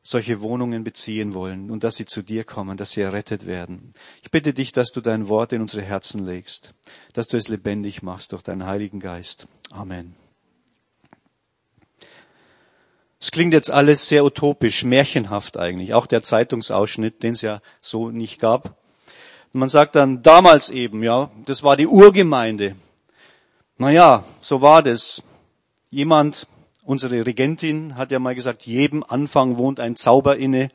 solche 0.07 0.41
Wohnungen 0.41 0.83
beziehen 0.83 1.33
wollen 1.33 1.71
und 1.71 1.83
dass 1.83 1.95
sie 1.95 2.05
zu 2.05 2.21
dir 2.21 2.43
kommen, 2.43 2.77
dass 2.77 2.91
sie 2.91 3.01
errettet 3.01 3.47
werden. 3.47 3.91
Ich 4.21 4.29
bitte 4.29 4.53
dich, 4.53 4.71
dass 4.71 4.91
du 4.91 5.01
dein 5.01 5.29
Wort 5.29 5.51
in 5.51 5.61
unsere 5.61 5.81
Herzen 5.81 6.23
legst, 6.23 6.75
dass 7.13 7.27
du 7.27 7.37
es 7.37 7.47
lebendig 7.47 8.03
machst 8.03 8.31
durch 8.31 8.43
deinen 8.43 8.67
Heiligen 8.67 8.99
Geist. 8.99 9.47
Amen. 9.71 10.15
Es 13.19 13.31
klingt 13.31 13.51
jetzt 13.53 13.71
alles 13.71 14.07
sehr 14.07 14.23
utopisch, 14.23 14.83
märchenhaft 14.83 15.57
eigentlich, 15.57 15.95
auch 15.95 16.05
der 16.05 16.21
Zeitungsausschnitt, 16.21 17.23
den 17.23 17.31
es 17.31 17.41
ja 17.41 17.59
so 17.81 18.11
nicht 18.11 18.39
gab. 18.39 18.77
man 19.53 19.69
sagt 19.69 19.95
dann 19.95 20.21
damals 20.21 20.69
eben, 20.69 21.01
ja, 21.01 21.31
das 21.45 21.63
war 21.63 21.77
die 21.77 21.87
Urgemeinde. 21.87 22.75
Naja, 23.79 24.23
so 24.39 24.61
war 24.61 24.83
das. 24.83 25.23
Jemand 25.89 26.47
Unsere 26.85 27.25
Regentin 27.25 27.97
hat 27.97 28.11
ja 28.11 28.19
mal 28.19 28.35
gesagt, 28.35 28.67
jedem 28.67 29.03
Anfang 29.03 29.57
wohnt 29.57 29.79
ein 29.79 29.95
Zauber 29.95 30.37
inne. 30.37 30.69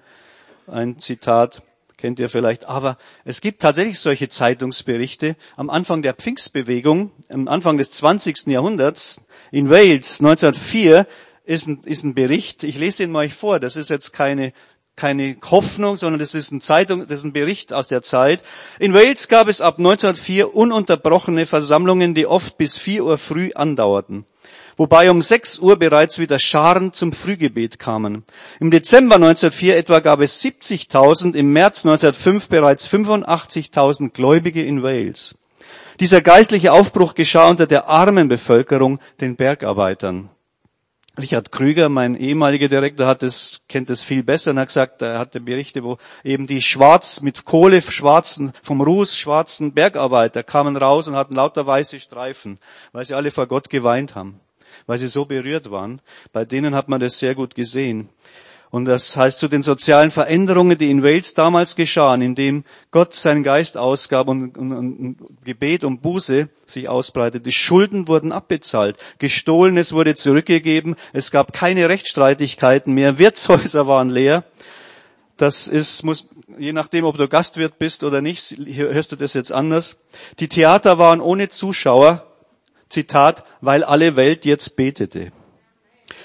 Ein 0.66 0.98
Zitat 0.98 1.62
kennt 1.98 2.18
ihr 2.18 2.28
vielleicht. 2.28 2.64
Aber 2.64 2.98
es 3.24 3.40
gibt 3.40 3.62
tatsächlich 3.62 4.00
solche 4.00 4.28
Zeitungsberichte. 4.28 5.36
Am 5.56 5.70
Anfang 5.70 6.02
der 6.02 6.14
Pfingstbewegung, 6.14 7.12
am 7.28 7.46
Anfang 7.46 7.76
des 7.76 7.92
20. 7.92 8.48
Jahrhunderts 8.48 9.20
in 9.52 9.70
Wales 9.70 10.20
1904 10.20 11.06
ist 11.44 11.68
ein, 11.68 11.84
ist 11.84 12.02
ein 12.02 12.16
Bericht. 12.16 12.64
Ich 12.64 12.76
lese 12.76 13.04
ihn 13.04 13.12
mal 13.12 13.28
vor. 13.28 13.60
Das 13.60 13.76
ist 13.76 13.88
jetzt 13.88 14.12
keine 14.12 14.52
keine 14.96 15.36
Hoffnung, 15.50 15.96
sondern 15.96 16.18
das 16.18 16.34
ist 16.34 16.50
ein 16.50 16.60
Zeitung, 16.60 17.06
das 17.06 17.20
ist 17.20 17.24
ein 17.24 17.32
Bericht 17.32 17.72
aus 17.72 17.88
der 17.88 18.02
Zeit. 18.02 18.42
In 18.78 18.92
Wales 18.92 19.28
gab 19.28 19.48
es 19.48 19.62
ab 19.62 19.78
1904 19.78 20.54
ununterbrochene 20.54 21.46
Versammlungen, 21.46 22.14
die 22.14 22.26
oft 22.26 22.58
bis 22.58 22.76
4 22.76 23.04
Uhr 23.04 23.16
früh 23.16 23.52
andauerten 23.54 24.26
wobei 24.80 25.10
um 25.10 25.20
6 25.20 25.58
Uhr 25.58 25.78
bereits 25.78 26.18
wieder 26.18 26.38
Scharen 26.38 26.94
zum 26.94 27.12
Frühgebet 27.12 27.78
kamen. 27.78 28.24
Im 28.60 28.70
Dezember 28.70 29.16
1904 29.16 29.76
etwa 29.76 30.00
gab 30.00 30.22
es 30.22 30.42
70.000, 30.42 31.34
im 31.34 31.52
März 31.52 31.84
1905 31.84 32.48
bereits 32.48 32.88
85.000 32.88 34.12
Gläubige 34.14 34.62
in 34.62 34.82
Wales. 34.82 35.38
Dieser 36.00 36.22
geistliche 36.22 36.72
Aufbruch 36.72 37.14
geschah 37.14 37.50
unter 37.50 37.66
der 37.66 37.88
armen 37.88 38.28
Bevölkerung, 38.28 39.00
den 39.20 39.36
Bergarbeitern. 39.36 40.30
Richard 41.18 41.52
Krüger, 41.52 41.90
mein 41.90 42.16
ehemaliger 42.16 42.68
Direktor, 42.68 43.06
hat 43.06 43.22
es, 43.22 43.66
kennt 43.68 43.90
es 43.90 44.02
viel 44.02 44.22
besser 44.22 44.52
und 44.52 44.58
hat 44.58 44.68
gesagt, 44.68 45.02
er 45.02 45.18
hatte 45.18 45.40
Berichte, 45.40 45.84
wo 45.84 45.98
eben 46.24 46.46
die 46.46 46.62
schwarz, 46.62 47.20
mit 47.20 47.44
Kohle 47.44 47.82
schwarzen, 47.82 48.54
vom 48.62 48.80
Ruß 48.80 49.14
schwarzen 49.14 49.74
Bergarbeiter 49.74 50.42
kamen 50.42 50.78
raus 50.78 51.06
und 51.06 51.16
hatten 51.16 51.34
lauter 51.34 51.66
weiße 51.66 52.00
Streifen, 52.00 52.58
weil 52.92 53.04
sie 53.04 53.12
alle 53.12 53.30
vor 53.30 53.46
Gott 53.46 53.68
geweint 53.68 54.14
haben 54.14 54.40
weil 54.90 54.98
sie 54.98 55.06
so 55.06 55.24
berührt 55.24 55.70
waren. 55.70 56.00
Bei 56.32 56.44
denen 56.44 56.74
hat 56.74 56.88
man 56.88 56.98
das 56.98 57.20
sehr 57.20 57.36
gut 57.36 57.54
gesehen. 57.54 58.08
Und 58.70 58.86
das 58.86 59.16
heißt 59.16 59.38
zu 59.38 59.46
den 59.46 59.62
sozialen 59.62 60.10
Veränderungen, 60.10 60.76
die 60.76 60.90
in 60.90 61.04
Wales 61.04 61.34
damals 61.34 61.76
geschahen, 61.76 62.22
indem 62.22 62.64
Gott 62.90 63.14
seinen 63.14 63.44
Geist 63.44 63.76
ausgab 63.76 64.26
und, 64.26 64.58
und, 64.58 64.72
und 64.72 65.16
Gebet 65.44 65.84
und 65.84 66.02
Buße 66.02 66.48
sich 66.66 66.88
ausbreitet. 66.88 67.46
Die 67.46 67.52
Schulden 67.52 68.08
wurden 68.08 68.32
abbezahlt, 68.32 68.96
gestohlenes 69.18 69.92
wurde 69.92 70.16
zurückgegeben, 70.16 70.96
es 71.12 71.30
gab 71.30 71.52
keine 71.52 71.88
Rechtsstreitigkeiten 71.88 72.92
mehr, 72.92 73.16
Wirtshäuser 73.16 73.86
waren 73.86 74.10
leer. 74.10 74.42
Das 75.36 75.68
ist, 75.68 76.02
muss, 76.02 76.26
je 76.58 76.72
nachdem, 76.72 77.04
ob 77.04 77.16
du 77.16 77.28
Gastwirt 77.28 77.78
bist 77.78 78.02
oder 78.02 78.20
nicht, 78.22 78.56
hörst 78.58 79.12
du 79.12 79.16
das 79.16 79.34
jetzt 79.34 79.52
anders. 79.52 79.98
Die 80.40 80.48
Theater 80.48 80.98
waren 80.98 81.20
ohne 81.20 81.48
Zuschauer, 81.48 82.29
Zitat, 82.90 83.44
weil 83.60 83.82
alle 83.82 84.16
Welt 84.16 84.44
jetzt 84.44 84.76
betete. 84.76 85.32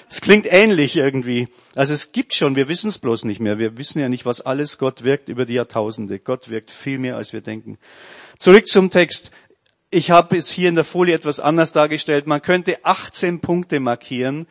Es 0.10 0.22
klingt 0.22 0.46
ähnlich 0.46 0.96
irgendwie. 0.96 1.48
Also 1.76 1.94
es 1.94 2.12
gibt 2.12 2.34
schon, 2.34 2.56
wir 2.56 2.68
wissen 2.68 2.90
es 2.90 3.00
bloß 3.00 3.24
nicht 3.24 3.40
mehr. 3.40 3.60
Wir 3.60 3.78
wissen 3.78 4.00
ja 4.00 4.10
nicht, 4.10 4.26
was 4.26 4.42
alles 4.42 4.78
Gott 4.78 5.04
wirkt 5.04 5.30
über 5.30 5.46
die 5.46 5.54
Jahrtausende. 5.54 6.20
Gott 6.20 6.50
wirkt 6.50 6.72
viel 6.72 7.00
mehr, 7.00 7.16
als 7.16 7.34
wir 7.34 7.42
denken. 7.42 7.78
Zurück 8.38 8.68
zum 8.68 8.92
Text. 8.92 9.32
Ich 9.90 10.12
habe 10.12 10.38
es 10.38 10.50
hier 10.50 10.70
in 10.70 10.76
der 10.76 10.84
Folie 10.84 11.16
etwas 11.16 11.40
anders 11.40 11.72
dargestellt. 11.72 12.28
Man 12.28 12.42
könnte 12.42 12.84
18 12.84 13.40
Punkte 13.40 13.80
markieren, 13.80 14.48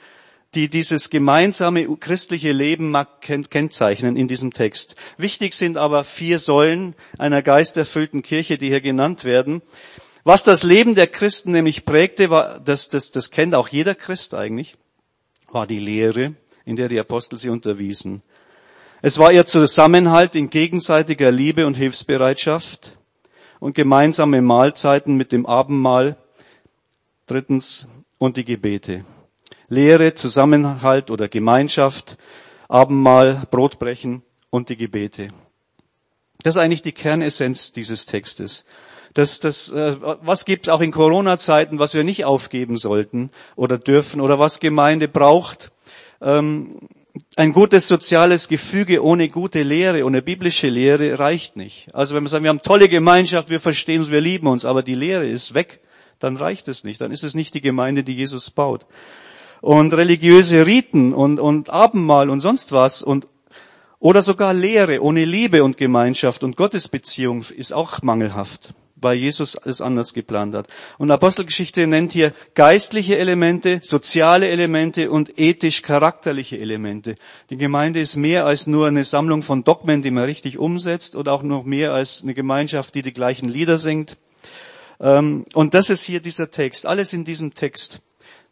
die 0.55 0.69
dieses 0.69 1.11
gemeinsame 1.11 1.85
christliche 1.99 2.53
Leben 2.53 2.97
kennzeichnen 3.21 4.17
in 4.17 4.29
diesem 4.29 4.53
Text. 4.53 4.95
Wichtig 5.19 5.55
sind 5.55 5.77
aber 5.77 6.05
vier 6.05 6.39
Säulen 6.39 6.95
einer 7.19 7.43
geisterfüllten 7.43 8.23
Kirche, 8.23 8.57
die 8.57 8.69
hier 8.69 8.81
genannt 8.81 9.25
werden. 9.25 9.63
Was 10.25 10.43
das 10.43 10.63
Leben 10.63 10.95
der 10.95 11.07
Christen 11.07 11.53
nämlich 11.53 11.85
prägte, 11.85 12.31
war, 12.31 12.59
das, 12.59 12.89
das, 12.89 13.11
das 13.11 13.31
kennt 13.31 13.55
auch 13.55 13.69
jeder 13.69 13.95
Christ 13.95 14.35
eigentlich, 14.35 14.77
war 15.53 15.67
die 15.67 15.79
Lehre, 15.79 16.35
in 16.65 16.77
der 16.77 16.89
die 16.89 16.99
Apostel 16.99 17.37
sie 17.37 17.51
unterwiesen. 17.51 18.23
Es 19.03 19.19
war 19.19 19.31
ihr 19.33 19.45
Zusammenhalt 19.45 20.35
in 20.35 20.49
gegenseitiger 20.49 21.31
Liebe 21.31 21.67
und 21.67 21.75
Hilfsbereitschaft 21.75 22.97
und 23.61 23.75
gemeinsame 23.75 24.41
Mahlzeiten 24.41 25.15
mit 25.17 25.31
dem 25.31 25.45
Abendmahl. 25.45 26.17
Drittens 27.27 27.87
und 28.19 28.39
die 28.39 28.45
Gebete. 28.45 29.05
Lehre, 29.69 30.15
Zusammenhalt 30.15 31.11
oder 31.11 31.29
Gemeinschaft, 31.29 32.17
Abendmahl, 32.69 33.47
Brotbrechen 33.51 34.23
und 34.49 34.71
die 34.71 34.77
Gebete. 34.77 35.29
Das 36.43 36.57
ist 36.57 36.61
eigentlich 36.61 36.83
die 36.83 36.93
Kernessenz 36.93 37.73
dieses 37.73 38.07
Textes. 38.07 38.65
Das, 39.15 39.39
das, 39.39 39.71
äh, 39.71 39.97
was 40.01 40.45
gibt 40.45 40.67
es 40.67 40.73
auch 40.73 40.81
in 40.81 40.91
Corona-Zeiten, 40.91 41.79
was 41.79 41.95
wir 41.95 42.03
nicht 42.03 42.25
aufgeben 42.25 42.77
sollten 42.77 43.31
oder 43.55 43.79
dürfen 43.79 44.21
oder 44.21 44.41
was 44.41 44.59
Gemeinde 44.59 45.07
braucht? 45.07 45.71
Ähm, 46.21 46.81
ein 47.37 47.53
gutes 47.53 47.87
soziales 47.87 48.49
Gefüge 48.49 49.05
ohne 49.05 49.29
gute 49.29 49.63
Lehre, 49.63 50.05
ohne 50.05 50.21
biblische 50.21 50.69
Lehre 50.69 51.17
reicht 51.21 51.55
nicht. 51.55 51.95
Also 51.95 52.17
wenn 52.17 52.25
wir 52.25 52.29
sagen, 52.29 52.43
wir 52.43 52.49
haben 52.49 52.63
tolle 52.63 52.89
Gemeinschaft, 52.89 53.51
wir 53.51 53.61
verstehen 53.61 54.01
uns, 54.01 54.11
wir 54.11 54.21
lieben 54.21 54.49
uns, 54.49 54.65
aber 54.65 54.83
die 54.83 54.97
Lehre 54.97 55.29
ist 55.29 55.55
weg, 55.55 55.81
dann 56.19 56.37
reicht 56.37 56.67
es 56.67 56.83
nicht. 56.83 57.01
Dann 57.01 57.13
ist 57.13 57.23
es 57.23 57.35
nicht 57.35 57.55
die 57.55 57.61
Gemeinde, 57.61 58.03
die 58.03 58.15
Jesus 58.15 58.51
baut. 58.51 58.85
Und 59.61 59.95
religiöse 59.95 60.67
Riten 60.67 61.15
und, 61.15 61.39
und 61.39 61.71
Abendmahl 61.71 62.31
und 62.31 62.41
sonst 62.41 62.73
was 62.73 63.01
und 63.01 63.29
oder 64.01 64.23
sogar 64.23 64.53
Lehre 64.53 65.01
ohne 65.01 65.25
Liebe 65.25 65.63
und 65.63 65.77
Gemeinschaft 65.77 66.43
und 66.43 66.57
Gottesbeziehung 66.57 67.45
ist 67.57 67.73
auch 67.73 68.03
mangelhaft 68.03 68.75
weil 68.97 69.17
Jesus 69.17 69.57
es 69.65 69.81
anders 69.81 70.15
geplant 70.15 70.55
hat. 70.55 70.69
Und 70.99 71.11
Apostelgeschichte 71.11 71.87
nennt 71.87 72.13
hier 72.13 72.33
geistliche 72.55 73.19
Elemente, 73.19 73.81
soziale 73.83 74.49
Elemente 74.49 75.11
und 75.11 75.39
ethisch-charakterliche 75.39 76.59
Elemente. 76.59 77.17
Die 77.51 77.57
Gemeinde 77.57 78.01
ist 78.01 78.17
mehr 78.17 78.47
als 78.47 78.67
nur 78.67 78.87
eine 78.87 79.05
Sammlung 79.05 79.43
von 79.43 79.65
Dogmen, 79.65 80.03
die 80.03 80.11
man 80.11 80.25
richtig 80.25 80.59
umsetzt, 80.59 81.17
oder 81.17 81.33
auch 81.33 81.43
noch 81.43 81.65
mehr 81.65 81.93
als 81.93 82.23
eine 82.23 82.35
Gemeinschaft, 82.35 82.95
die 82.95 83.03
die 83.03 83.13
gleichen 83.13 83.49
Lieder 83.49 83.79
singt. 83.79 84.17
Ähm, 85.01 85.45
und 85.55 85.75
das 85.75 85.91
ist 85.91 86.03
hier 86.03 86.21
dieser 86.21 86.51
Text, 86.51 86.87
alles 86.87 87.13
in 87.13 87.25
diesem 87.25 87.55
Text 87.55 88.01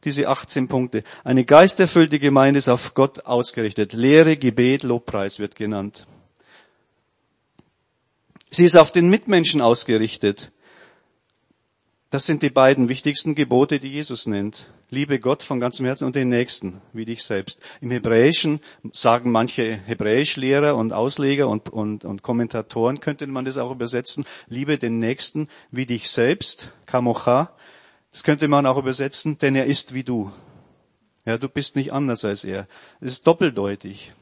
diese 0.05 0.29
18 0.29 0.69
Punkte. 0.69 1.05
Eine 1.23 1.45
geisterfüllte 1.45 2.19
Gemeinde 2.19 2.59
ist 2.59 2.69
auf 2.69 2.95
Gott 2.95 3.25
ausgerichtet. 3.25 3.93
Lehre, 3.93 4.37
Gebet, 4.37 4.83
Lobpreis 4.83 5.39
wird 5.39 5.55
genannt. 5.55 6.07
Sie 8.55 8.65
ist 8.65 8.79
auf 8.79 8.93
den 8.93 9.09
Mitmenschen 9.09 9.63
ausgerichtet. 9.63 10.53
Das 12.11 12.27
sind 12.27 12.43
die 12.43 12.51
beiden 12.51 12.91
wichtigsten 12.91 13.35
Gebote, 13.35 13.81
die 13.81 13.89
Jesus 13.89 14.27
nennt. 14.27 14.71
Liebe 14.91 15.19
Gott 15.19 15.43
von 15.43 15.59
ganzem 15.59 15.87
Herzen 15.87 16.05
und 16.05 16.15
den 16.15 16.29
Nächsten, 16.29 16.83
wie 16.93 17.07
dich 17.07 17.23
selbst. 17.23 17.63
Im 17.81 17.91
Hebräischen 17.91 18.61
sagen 18.93 19.33
manche 19.33 19.75
Hebräischlehrer 19.75 20.77
und 20.77 20.93
Ausleger 20.93 21.49
und, 21.49 21.71
und, 21.71 22.05
und 22.05 22.21
Kommentatoren, 22.21 23.01
könnte 23.01 23.27
man 23.27 23.47
das 23.47 23.57
auch 23.57 23.71
übersetzen, 23.71 24.27
liebe 24.49 24.77
den 24.77 24.99
Nächsten 24.99 25.49
wie 25.71 25.87
dich 25.87 26.11
selbst, 26.11 26.75
Kamocha. 26.85 27.57
Das 28.11 28.23
könnte 28.23 28.49
man 28.49 28.67
auch 28.67 28.77
übersetzen, 28.77 29.39
denn 29.39 29.57
er 29.57 29.65
ist 29.65 29.95
wie 29.95 30.05
du. 30.05 30.31
Ja, 31.25 31.39
du 31.39 31.49
bist 31.49 31.75
nicht 31.75 31.95
anders 31.95 32.23
als 32.27 32.45
er. 32.45 32.69
Es 33.01 33.13
ist 33.13 33.27
doppeldeutig. 33.27 34.13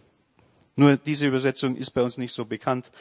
Nur 0.76 0.96
diese 0.96 1.26
Übersetzung 1.26 1.75
ist 1.75 1.90
bei 1.90 2.02
uns 2.02 2.16
nicht 2.16 2.32
so 2.32 2.44
bekannt. 2.44 2.92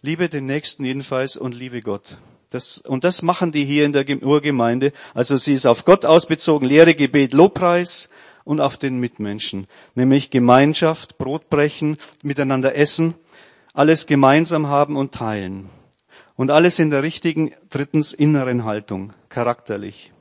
Liebe 0.00 0.28
den 0.28 0.46
Nächsten 0.46 0.84
jedenfalls 0.84 1.36
und 1.36 1.54
liebe 1.54 1.80
Gott. 1.80 2.18
Das, 2.50 2.78
und 2.78 3.04
das 3.04 3.22
machen 3.22 3.52
die 3.52 3.64
hier 3.64 3.84
in 3.84 3.92
der 3.92 4.06
Urgemeinde. 4.22 4.92
Also 5.12 5.36
sie 5.36 5.52
ist 5.52 5.66
auf 5.66 5.84
Gott 5.84 6.04
ausbezogen, 6.04 6.68
Lehre, 6.68 6.94
Gebet, 6.94 7.32
Lobpreis 7.32 8.08
und 8.44 8.60
auf 8.60 8.78
den 8.78 9.00
Mitmenschen. 9.00 9.66
Nämlich 9.94 10.30
Gemeinschaft, 10.30 11.18
Brotbrechen, 11.18 11.98
miteinander 12.22 12.76
essen, 12.76 13.14
alles 13.74 14.06
gemeinsam 14.06 14.68
haben 14.68 14.96
und 14.96 15.12
teilen. 15.12 15.68
Und 16.36 16.50
alles 16.50 16.78
in 16.78 16.90
der 16.90 17.02
richtigen, 17.02 17.52
drittens, 17.68 18.12
inneren 18.12 18.64
Haltung, 18.64 19.12
charakterlich. 19.28 20.12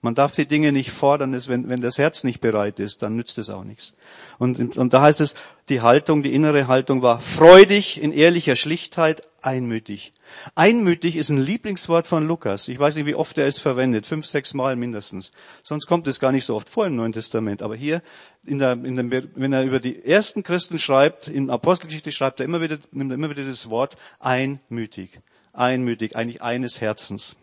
Man 0.00 0.14
darf 0.14 0.32
die 0.32 0.46
Dinge 0.46 0.70
nicht 0.70 0.92
fordern, 0.92 1.36
wenn, 1.48 1.68
wenn 1.68 1.80
das 1.80 1.98
Herz 1.98 2.22
nicht 2.22 2.40
bereit 2.40 2.78
ist, 2.78 3.02
dann 3.02 3.16
nützt 3.16 3.36
es 3.38 3.50
auch 3.50 3.64
nichts. 3.64 3.94
Und, 4.38 4.78
und 4.78 4.94
da 4.94 5.02
heißt 5.02 5.20
es, 5.20 5.34
die 5.68 5.80
Haltung, 5.80 6.22
die 6.22 6.32
innere 6.32 6.68
Haltung 6.68 7.02
war 7.02 7.20
freudig, 7.20 8.00
in 8.00 8.12
ehrlicher 8.12 8.54
Schlichtheit, 8.54 9.22
einmütig. 9.42 10.12
Einmütig 10.54 11.16
ist 11.16 11.30
ein 11.30 11.38
Lieblingswort 11.38 12.06
von 12.06 12.26
Lukas. 12.26 12.68
Ich 12.68 12.78
weiß 12.78 12.96
nicht, 12.96 13.06
wie 13.06 13.14
oft 13.14 13.38
er 13.38 13.46
es 13.46 13.58
verwendet. 13.58 14.06
Fünf, 14.06 14.26
sechs 14.26 14.54
Mal 14.54 14.76
mindestens. 14.76 15.32
Sonst 15.62 15.86
kommt 15.86 16.06
es 16.06 16.20
gar 16.20 16.32
nicht 16.32 16.44
so 16.44 16.54
oft 16.54 16.68
vor 16.68 16.86
im 16.86 16.96
Neuen 16.96 17.12
Testament. 17.12 17.62
Aber 17.62 17.74
hier, 17.74 18.02
in 18.44 18.58
der, 18.58 18.72
in 18.72 18.94
dem, 18.94 19.10
wenn 19.10 19.52
er 19.52 19.64
über 19.64 19.80
die 19.80 20.04
ersten 20.04 20.42
Christen 20.42 20.78
schreibt, 20.78 21.28
in 21.28 21.50
Apostelgeschichte 21.50 22.12
schreibt 22.12 22.40
er 22.40 22.46
immer 22.46 22.60
wieder, 22.60 22.78
nimmt 22.92 23.10
er 23.10 23.14
immer 23.14 23.30
wieder 23.30 23.44
das 23.44 23.70
Wort 23.70 23.96
einmütig. 24.20 25.20
Einmütig, 25.52 26.14
eigentlich 26.14 26.42
eines 26.42 26.80
Herzens. 26.80 27.36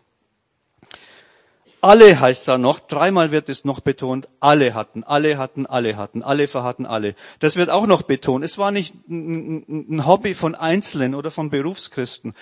Alle 1.86 2.18
heißt 2.18 2.48
da 2.48 2.58
noch, 2.58 2.80
dreimal 2.80 3.30
wird 3.30 3.48
es 3.48 3.64
noch 3.64 3.78
betont, 3.78 4.26
alle 4.40 4.74
hatten, 4.74 5.04
alle 5.04 5.38
hatten, 5.38 5.66
alle 5.66 5.96
hatten, 5.96 6.24
alle 6.24 6.48
verhatten 6.48 6.84
alle. 6.84 7.14
Das 7.38 7.54
wird 7.54 7.70
auch 7.70 7.86
noch 7.86 8.02
betont. 8.02 8.44
Es 8.44 8.58
war 8.58 8.72
nicht 8.72 8.92
ein 9.08 10.04
Hobby 10.04 10.34
von 10.34 10.56
Einzelnen 10.56 11.14
oder 11.14 11.30
von 11.30 11.48
Berufschristen. 11.48 12.34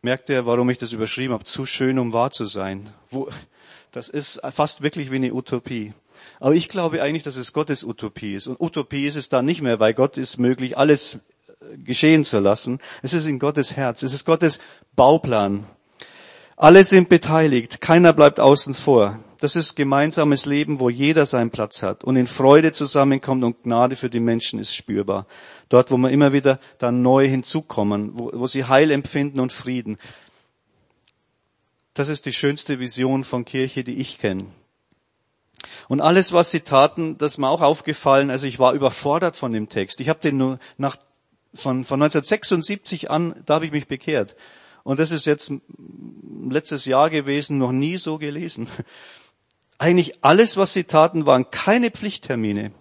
Merkt 0.00 0.30
ihr, 0.30 0.46
warum 0.46 0.70
ich 0.70 0.78
das 0.78 0.92
überschrieben 0.92 1.34
habe? 1.34 1.44
Zu 1.44 1.66
schön, 1.66 1.98
um 1.98 2.14
wahr 2.14 2.30
zu 2.30 2.46
sein. 2.46 2.88
das 3.92 4.08
ist 4.08 4.40
fast 4.50 4.80
wirklich 4.80 5.10
wie 5.10 5.16
eine 5.16 5.34
Utopie. 5.34 5.92
Aber 6.40 6.54
ich 6.54 6.70
glaube 6.70 7.02
eigentlich, 7.02 7.22
dass 7.22 7.36
es 7.36 7.52
Gottes 7.52 7.84
Utopie 7.84 8.32
ist. 8.32 8.46
Und 8.46 8.62
Utopie 8.62 9.04
ist 9.04 9.16
es 9.16 9.28
dann 9.28 9.44
nicht 9.44 9.60
mehr, 9.60 9.78
weil 9.78 9.92
Gott 9.92 10.16
ist 10.16 10.38
möglich, 10.38 10.78
alles 10.78 11.18
geschehen 11.84 12.24
zu 12.24 12.38
lassen. 12.38 12.78
Es 13.02 13.12
ist 13.12 13.26
in 13.26 13.38
Gottes 13.38 13.76
Herz. 13.76 14.02
Es 14.02 14.14
ist 14.14 14.24
Gottes 14.24 14.58
Bauplan. 14.96 15.66
Alle 16.60 16.82
sind 16.82 17.08
beteiligt, 17.08 17.80
keiner 17.80 18.12
bleibt 18.12 18.40
außen 18.40 18.74
vor. 18.74 19.20
Das 19.38 19.54
ist 19.54 19.76
gemeinsames 19.76 20.44
Leben, 20.44 20.80
wo 20.80 20.90
jeder 20.90 21.24
seinen 21.24 21.50
Platz 21.50 21.84
hat 21.84 22.02
und 22.02 22.16
in 22.16 22.26
Freude 22.26 22.72
zusammenkommt 22.72 23.44
und 23.44 23.62
Gnade 23.62 23.94
für 23.94 24.10
die 24.10 24.18
Menschen 24.18 24.58
ist 24.58 24.74
spürbar. 24.74 25.28
Dort, 25.68 25.92
wo 25.92 25.96
wir 25.98 26.10
immer 26.10 26.32
wieder 26.32 26.58
dann 26.78 27.00
neu 27.00 27.28
hinzukommen, 27.28 28.10
wo, 28.18 28.32
wo 28.34 28.46
sie 28.48 28.64
Heil 28.64 28.90
empfinden 28.90 29.38
und 29.38 29.52
Frieden. 29.52 29.98
Das 31.94 32.08
ist 32.08 32.26
die 32.26 32.32
schönste 32.32 32.80
Vision 32.80 33.22
von 33.22 33.44
Kirche, 33.44 33.84
die 33.84 34.00
ich 34.00 34.18
kenne. 34.18 34.46
Und 35.86 36.00
alles, 36.00 36.32
was 36.32 36.50
sie 36.50 36.62
taten, 36.62 37.18
das 37.18 37.34
ist 37.34 37.38
mir 37.38 37.50
auch 37.50 37.62
aufgefallen. 37.62 38.32
Also 38.32 38.46
ich 38.46 38.58
war 38.58 38.72
überfordert 38.72 39.36
von 39.36 39.52
dem 39.52 39.68
Text. 39.68 40.00
Ich 40.00 40.08
habe 40.08 40.18
den 40.18 40.38
nur 40.38 40.58
nach, 40.76 40.96
von, 41.54 41.84
von 41.84 42.02
1976 42.02 43.12
an, 43.12 43.44
da 43.46 43.54
habe 43.54 43.64
ich 43.66 43.70
mich 43.70 43.86
bekehrt. 43.86 44.34
Und 44.88 44.98
das 44.98 45.12
ist 45.12 45.26
jetzt 45.26 45.52
letztes 46.48 46.86
Jahr 46.86 47.10
gewesen, 47.10 47.58
noch 47.58 47.72
nie 47.72 47.98
so 47.98 48.16
gelesen. 48.16 48.68
Eigentlich 49.76 50.24
alles, 50.24 50.56
was 50.56 50.72
sie 50.72 50.84
taten, 50.84 51.26
waren 51.26 51.50
keine 51.50 51.90
Pflichttermine. 51.90 52.72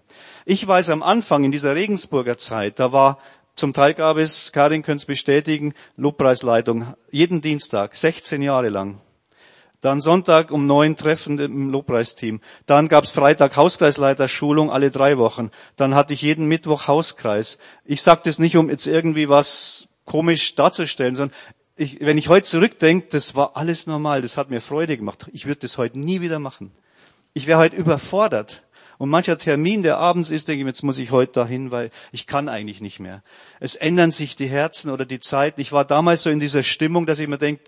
Ich 0.46 0.66
weiß 0.66 0.90
am 0.92 1.04
Anfang 1.04 1.44
in 1.44 1.52
dieser 1.52 1.76
Regensburger 1.76 2.38
Zeit, 2.38 2.80
da 2.80 2.94
war 2.94 3.18
zum 3.58 3.74
Teil 3.74 3.94
gab 3.94 4.16
es, 4.16 4.54
Karin 4.54 4.84
könnte 4.84 5.02
es 5.02 5.06
bestätigen, 5.06 5.74
Lobpreisleitung 5.98 6.94
jeden 7.12 7.42
Dienstag, 7.42 7.98
16 7.98 8.42
Jahre 8.42 8.70
lang. 8.70 9.02
Dann 9.82 10.00
Sonntag 10.00 10.50
um 10.52 10.66
neun 10.66 10.96
Treffen 10.96 11.38
im 11.40 11.72
Lobpreisteam. 11.72 12.40
Dann 12.68 12.88
gab's 12.88 13.12
Freitag 13.12 13.58
Hauskreisleiterschulung 13.58 14.72
alle 14.72 14.92
drei 14.92 15.18
Wochen. 15.18 15.52
Dann 15.76 15.94
hatte 15.94 16.14
ich 16.14 16.22
jeden 16.22 16.46
Mittwoch 16.46 16.88
Hauskreis. 16.88 17.58
Ich 17.84 18.02
sage 18.02 18.22
das 18.24 18.40
nicht, 18.40 18.56
um 18.56 18.70
jetzt 18.70 18.88
irgendwie 18.88 19.28
was 19.28 19.90
komisch 20.08 20.56
darzustellen, 20.56 21.14
sondern 21.14 21.38
ich, 21.78 22.00
wenn 22.02 22.18
ich 22.18 22.28
heute 22.28 22.48
zurückdenke, 22.48 23.08
das 23.10 23.36
war 23.36 23.56
alles 23.56 23.88
normal, 23.88 24.22
das 24.22 24.36
hat 24.36 24.50
mir 24.50 24.62
Freude 24.62 24.98
gemacht. 24.98 25.28
Ich 25.32 25.46
würde 25.46 25.62
das 25.62 25.78
heute 25.78 26.00
nie 26.00 26.22
wieder 26.22 26.40
machen. 26.40 26.72
Ich 27.34 27.48
wäre 27.48 27.60
heute 27.60 27.76
überfordert. 27.76 28.64
Und 28.98 29.10
mancher 29.10 29.38
Termin, 29.38 29.84
der 29.84 29.98
abends 29.98 30.32
ist, 30.32 30.48
denke 30.48 30.62
ich, 30.62 30.68
jetzt 30.68 30.84
muss 30.84 30.98
ich 30.98 31.12
heute 31.12 31.34
dahin, 31.34 31.70
weil 31.70 31.92
ich 32.12 32.26
kann 32.26 32.50
eigentlich 32.50 32.82
nicht 32.82 33.00
mehr. 33.00 33.22
Es 33.60 33.76
ändern 33.76 34.10
sich 34.10 34.36
die 34.36 34.48
Herzen 34.48 34.90
oder 34.90 35.06
die 35.06 35.20
Zeiten. 35.20 35.62
Ich 35.62 35.72
war 35.72 35.86
damals 35.86 36.24
so 36.24 36.32
in 36.32 36.40
dieser 36.40 36.64
Stimmung, 36.64 37.06
dass 37.06 37.20
ich 37.20 37.28
mir 37.28 37.38
denke, 37.38 37.62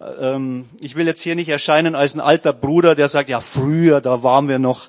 ähm, 0.00 0.70
ich 0.80 0.96
will 0.96 1.06
jetzt 1.06 1.20
hier 1.20 1.34
nicht 1.34 1.50
erscheinen 1.50 1.94
als 1.94 2.14
ein 2.14 2.20
alter 2.20 2.54
Bruder, 2.54 2.94
der 2.94 3.08
sagt, 3.08 3.28
ja 3.28 3.40
früher, 3.40 4.00
da 4.00 4.22
waren 4.22 4.48
wir 4.48 4.58
noch. 4.58 4.88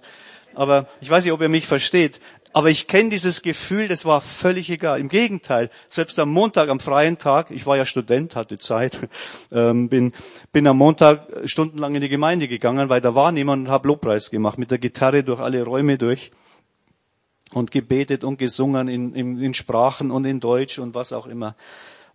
Aber 0.56 0.88
ich 1.02 1.10
weiß 1.10 1.24
nicht, 1.24 1.34
ob 1.34 1.42
ihr 1.42 1.50
mich 1.50 1.66
versteht. 1.66 2.20
Aber 2.56 2.70
ich 2.70 2.88
kenne 2.88 3.10
dieses 3.10 3.42
Gefühl, 3.42 3.88
das 3.88 4.06
war 4.06 4.22
völlig 4.22 4.70
egal. 4.70 5.00
Im 5.00 5.10
Gegenteil, 5.10 5.72
selbst 5.90 6.20
am 6.20 6.30
Montag, 6.30 6.70
am 6.70 6.80
freien 6.80 7.18
Tag, 7.18 7.50
ich 7.50 7.66
war 7.66 7.78
ja 7.78 7.86
Student, 7.86 8.36
hatte 8.36 8.60
Zeit, 8.60 8.96
ähm, 9.52 9.90
bin, 9.90 10.14
bin 10.52 10.68
am 10.68 10.78
Montag 10.78 11.28
stundenlang 11.46 11.96
in 11.96 12.02
die 12.02 12.10
Gemeinde 12.10 12.48
gegangen, 12.48 12.90
weil 12.90 13.02
da 13.02 13.16
war 13.16 13.32
niemand 13.32 13.68
und 13.68 13.72
habe 13.72 13.88
Lobpreis 13.88 14.30
gemacht, 14.30 14.60
mit 14.60 14.70
der 14.70 14.78
Gitarre 14.78 15.24
durch 15.24 15.40
alle 15.40 15.64
Räume 15.64 15.98
durch 15.98 16.32
und 17.54 17.72
gebetet 17.72 18.24
und 18.24 18.38
gesungen 18.38 18.88
in, 18.88 19.16
in, 19.16 19.40
in 19.40 19.54
Sprachen 19.56 20.12
und 20.12 20.26
in 20.26 20.40
Deutsch 20.40 20.78
und 20.78 20.94
was 20.94 21.12
auch 21.12 21.26
immer. 21.26 21.56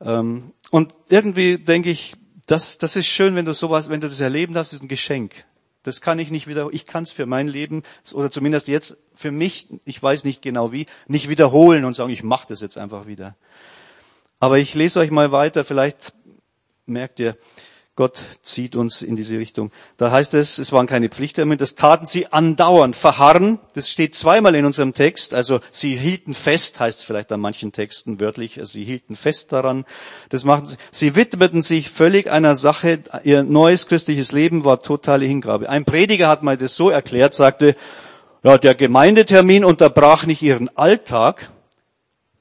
Ähm, 0.01 0.53
und 0.71 0.95
irgendwie 1.09 1.59
denke 1.59 1.91
ich, 1.91 2.15
das, 2.47 2.79
das 2.79 2.95
ist 2.95 3.07
schön, 3.07 3.35
wenn 3.35 3.45
du 3.45 3.53
sowas, 3.53 3.89
wenn 3.89 4.01
du 4.01 4.09
das 4.09 4.21
erleben 4.21 4.55
darfst, 4.55 4.73
ist 4.73 4.83
ein 4.83 4.89
Geschenk. 4.89 5.45
Das 5.83 6.01
kann 6.01 6.19
ich 6.19 6.31
nicht 6.31 6.47
wieder, 6.47 6.69
ich 6.73 6.87
kann 6.87 7.05
es 7.05 7.13
für 7.13 7.27
mein 7.27 7.49
Leben, 7.49 7.83
oder 8.13 8.31
zumindest 8.31 8.69
jetzt 8.69 8.97
für 9.15 9.31
mich, 9.31 9.69
ich 9.85 10.03
weiß 10.03 10.25
nicht 10.25 10.43
genau 10.43 10.73
wie, 10.73 10.87
nicht 11.07 11.29
wiederholen 11.29 11.85
und 11.85 11.95
sagen, 11.95 12.11
ich 12.11 12.23
mache 12.23 12.49
das 12.49 12.61
jetzt 12.61 12.77
einfach 12.77 13.07
wieder. 13.07 13.37
Aber 14.41 14.59
ich 14.59 14.75
lese 14.75 15.01
euch 15.01 15.11
mal 15.11 15.33
weiter, 15.33 15.65
vielleicht 15.65 16.15
merkt 16.87 17.21
ihr, 17.21 17.37
Gott 17.99 18.25
zieht 18.43 18.77
uns 18.77 19.03
in 19.03 19.17
diese 19.17 19.41
Richtung. 19.41 19.73
Da 19.97 20.13
heißt 20.13 20.33
es, 20.35 20.59
es 20.59 20.71
waren 20.71 20.87
keine 20.87 21.09
Pflichttermine, 21.09 21.57
das 21.57 21.75
taten 21.75 22.07
sie 22.07 22.29
andauernd, 22.29 22.95
verharren. 22.95 23.59
Das 23.75 23.91
steht 23.91 24.15
zweimal 24.15 24.55
in 24.55 24.65
unserem 24.65 24.95
Text. 24.95 25.35
Also 25.35 25.59
sie 25.73 25.97
hielten 25.97 26.33
fest, 26.33 26.79
heißt 26.79 27.01
es 27.01 27.05
vielleicht 27.05 27.33
an 27.33 27.41
manchen 27.41 27.73
Texten 27.73 28.21
wörtlich, 28.21 28.61
also 28.61 28.75
sie 28.75 28.85
hielten 28.85 29.17
fest 29.17 29.51
daran. 29.51 29.85
Das 30.29 30.45
machten 30.45 30.67
sie. 30.67 30.77
Sie 30.93 31.17
widmeten 31.17 31.61
sich 31.61 31.91
völlig 31.91 32.31
einer 32.31 32.55
Sache. 32.55 33.01
Ihr 33.25 33.43
neues 33.43 33.89
christliches 33.89 34.31
Leben 34.31 34.65
war 34.65 34.79
totale 34.81 35.27
Hingabe. 35.27 35.69
Ein 35.69 35.85
Prediger 35.85 36.29
hat 36.29 36.45
mal 36.45 36.57
das 36.57 36.77
so 36.77 36.91
erklärt, 36.91 37.35
sagte, 37.35 37.75
ja, 38.45 38.59
der 38.59 38.77
Gemeindetermin 38.77 39.65
unterbrach 39.65 40.25
nicht 40.25 40.43
ihren 40.43 40.69
Alltag, 40.77 41.51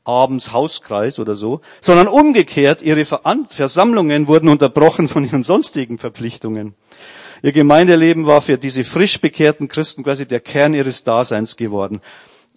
abends 0.08 0.54
Hauskreis 0.54 1.20
oder 1.20 1.36
so, 1.36 1.62
sondern 1.82 2.08
umgekehrt, 2.08 2.82
ihre 2.82 3.04
Versammlungen 3.06 4.28
wurden 4.28 4.50
unterbrochen 4.50 5.08
von 5.08 5.26
ihren 5.26 5.43
sonstigen 5.43 5.98
Verpflichtungen. 5.98 6.76
Ihr 7.43 7.52
Gemeindeleben 7.52 8.26
war 8.26 8.41
für 8.41 8.58
diese 8.58 8.84
frisch 8.84 9.20
bekehrten 9.22 9.67
Christen 9.67 10.04
quasi 10.04 10.26
der 10.26 10.39
Kern 10.39 10.74
ihres 10.74 11.04
Daseins 11.04 11.56
geworden. 11.56 12.02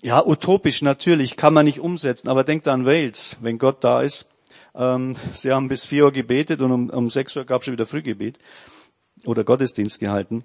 Ja, 0.02 0.24
utopisch 0.24 0.80
natürlich, 0.80 1.36
kann 1.36 1.52
man 1.52 1.66
nicht 1.66 1.80
umsetzen, 1.80 2.28
aber 2.28 2.44
denkt 2.44 2.66
an 2.66 2.86
Wales, 2.86 3.36
wenn 3.42 3.58
Gott 3.58 3.84
da 3.84 4.00
ist. 4.00 4.30
Ähm, 4.74 5.16
sie 5.34 5.52
haben 5.52 5.68
bis 5.68 5.84
vier 5.84 6.04
Uhr 6.04 6.12
gebetet 6.12 6.62
und 6.62 6.72
um, 6.72 6.90
um 6.90 7.10
sechs 7.10 7.36
Uhr 7.36 7.44
gab 7.44 7.60
es 7.60 7.66
schon 7.66 7.72
wieder 7.72 7.84
Frühgebet 7.84 8.38
oder 9.26 9.44
Gottesdienst 9.44 10.00
gehalten. 10.00 10.44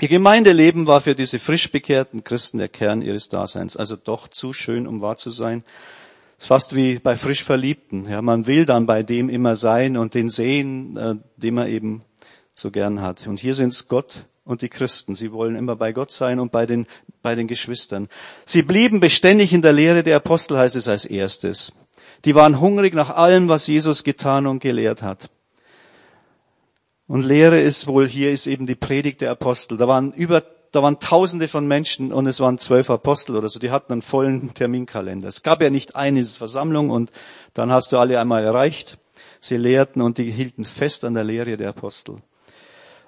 Ihr 0.00 0.08
Gemeindeleben 0.08 0.86
war 0.86 1.00
für 1.00 1.14
diese 1.14 1.38
frisch 1.38 1.72
bekehrten 1.72 2.22
Christen 2.22 2.58
der 2.58 2.68
Kern 2.68 3.02
ihres 3.02 3.28
Daseins, 3.28 3.76
also 3.76 3.96
doch 3.96 4.28
zu 4.28 4.52
schön, 4.52 4.86
um 4.86 5.00
wahr 5.00 5.16
zu 5.16 5.30
sein 5.30 5.64
ist 6.38 6.46
fast 6.46 6.74
wie 6.74 6.98
bei 6.98 7.16
frisch 7.16 7.42
Verliebten. 7.42 8.08
Ja, 8.08 8.22
man 8.22 8.46
will 8.46 8.66
dann 8.66 8.86
bei 8.86 9.02
dem 9.02 9.28
immer 9.28 9.54
sein 9.54 9.96
und 9.96 10.14
den 10.14 10.28
sehen, 10.28 10.96
äh, 10.96 11.14
den 11.36 11.54
man 11.54 11.68
eben 11.68 12.02
so 12.54 12.70
gern 12.70 13.00
hat. 13.00 13.26
Und 13.26 13.40
hier 13.40 13.54
sind 13.54 13.72
es 13.72 13.88
Gott 13.88 14.26
und 14.44 14.62
die 14.62 14.68
Christen. 14.68 15.14
Sie 15.14 15.32
wollen 15.32 15.56
immer 15.56 15.76
bei 15.76 15.92
Gott 15.92 16.12
sein 16.12 16.38
und 16.38 16.52
bei 16.52 16.66
den, 16.66 16.86
bei 17.22 17.34
den 17.34 17.48
Geschwistern. 17.48 18.08
Sie 18.44 18.62
blieben 18.62 19.00
beständig 19.00 19.52
in 19.52 19.62
der 19.62 19.72
Lehre 19.72 20.02
der 20.02 20.16
Apostel, 20.16 20.58
heißt 20.58 20.76
es 20.76 20.88
als 20.88 21.04
erstes. 21.04 21.72
Die 22.24 22.34
waren 22.34 22.60
hungrig 22.60 22.94
nach 22.94 23.10
allem, 23.10 23.48
was 23.48 23.66
Jesus 23.66 24.04
getan 24.04 24.46
und 24.46 24.60
gelehrt 24.60 25.02
hat. 25.02 25.30
Und 27.06 27.22
Lehre 27.22 27.60
ist 27.60 27.86
wohl, 27.86 28.08
hier 28.08 28.30
ist 28.30 28.46
eben 28.46 28.66
die 28.66 28.74
Predigt 28.74 29.20
der 29.20 29.30
Apostel. 29.30 29.76
Da 29.76 29.86
waren 29.88 30.12
über 30.12 30.42
da 30.74 30.82
waren 30.82 30.98
tausende 30.98 31.46
von 31.46 31.66
Menschen 31.66 32.12
und 32.12 32.26
es 32.26 32.40
waren 32.40 32.58
zwölf 32.58 32.90
Apostel 32.90 33.36
oder 33.36 33.48
so, 33.48 33.60
die 33.60 33.70
hatten 33.70 33.92
einen 33.92 34.02
vollen 34.02 34.54
Terminkalender. 34.54 35.28
Es 35.28 35.42
gab 35.42 35.62
ja 35.62 35.70
nicht 35.70 35.94
eine 35.94 36.22
Versammlung 36.24 36.90
und 36.90 37.12
dann 37.54 37.70
hast 37.70 37.92
du 37.92 37.98
alle 37.98 38.18
einmal 38.18 38.42
erreicht. 38.42 38.98
Sie 39.40 39.56
lehrten 39.56 40.02
und 40.02 40.18
die 40.18 40.30
hielten 40.30 40.64
fest 40.64 41.04
an 41.04 41.14
der 41.14 41.22
Lehre 41.22 41.56
der 41.56 41.68
Apostel. 41.68 42.16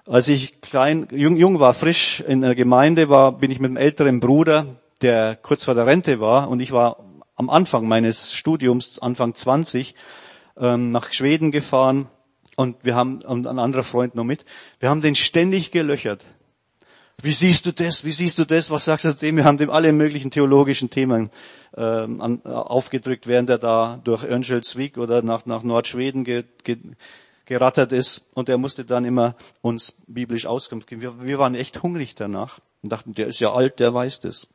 Als 0.06 0.28
ich 0.28 0.60
klein, 0.60 1.08
jung, 1.10 1.34
jung 1.34 1.58
war, 1.58 1.74
frisch 1.74 2.20
in 2.20 2.42
der 2.42 2.54
Gemeinde 2.54 3.08
war, 3.08 3.32
bin 3.32 3.50
ich 3.50 3.58
mit 3.58 3.70
einem 3.70 3.78
älteren 3.78 4.20
Bruder, 4.20 4.66
der 5.02 5.34
kurz 5.34 5.64
vor 5.64 5.74
der 5.74 5.86
Rente 5.86 6.20
war 6.20 6.48
und 6.48 6.60
ich 6.60 6.70
war 6.70 7.04
am 7.34 7.50
Anfang 7.50 7.88
meines 7.88 8.32
Studiums, 8.32 9.00
Anfang 9.00 9.34
20, 9.34 9.96
ähm, 10.58 10.92
nach 10.92 11.12
Schweden 11.12 11.50
gefahren 11.50 12.06
und 12.54 12.76
wir 12.84 12.94
haben, 12.94 13.22
und 13.22 13.48
ein 13.48 13.58
anderer 13.58 13.82
Freund 13.82 14.14
noch 14.14 14.24
mit, 14.24 14.44
wir 14.78 14.88
haben 14.88 15.02
den 15.02 15.16
ständig 15.16 15.72
gelöchert. 15.72 16.24
Wie 17.22 17.32
siehst 17.32 17.64
du 17.64 17.72
das? 17.72 18.04
Wie 18.04 18.10
siehst 18.10 18.38
du 18.38 18.44
das? 18.44 18.70
Was 18.70 18.84
sagst 18.84 19.06
du 19.06 19.12
zu 19.12 19.24
dem? 19.24 19.36
Wir 19.36 19.44
haben 19.44 19.56
dem 19.56 19.70
alle 19.70 19.92
möglichen 19.92 20.30
theologischen 20.30 20.90
Themen 20.90 21.30
ähm, 21.74 22.20
an, 22.20 22.42
äh, 22.44 22.48
aufgedrückt, 22.48 23.26
während 23.26 23.48
er 23.48 23.58
da 23.58 24.00
durch 24.04 24.24
Örnsköldsvik 24.24 24.98
oder 24.98 25.22
nach, 25.22 25.46
nach 25.46 25.62
Nordschweden 25.62 26.24
ge, 26.24 26.44
ge, 26.62 26.76
gerattert 27.46 27.92
ist. 27.92 28.28
Und 28.34 28.50
er 28.50 28.58
musste 28.58 28.84
dann 28.84 29.06
immer 29.06 29.34
uns 29.62 29.96
biblisch 30.06 30.46
Auskunft 30.46 30.88
geben. 30.88 31.00
Wir, 31.00 31.24
wir 31.24 31.38
waren 31.38 31.54
echt 31.54 31.82
hungrig 31.82 32.14
danach 32.14 32.60
und 32.82 32.92
dachten, 32.92 33.14
der 33.14 33.28
ist 33.28 33.40
ja 33.40 33.52
alt, 33.52 33.80
der 33.80 33.94
weiß 33.94 34.20
das. 34.20 34.48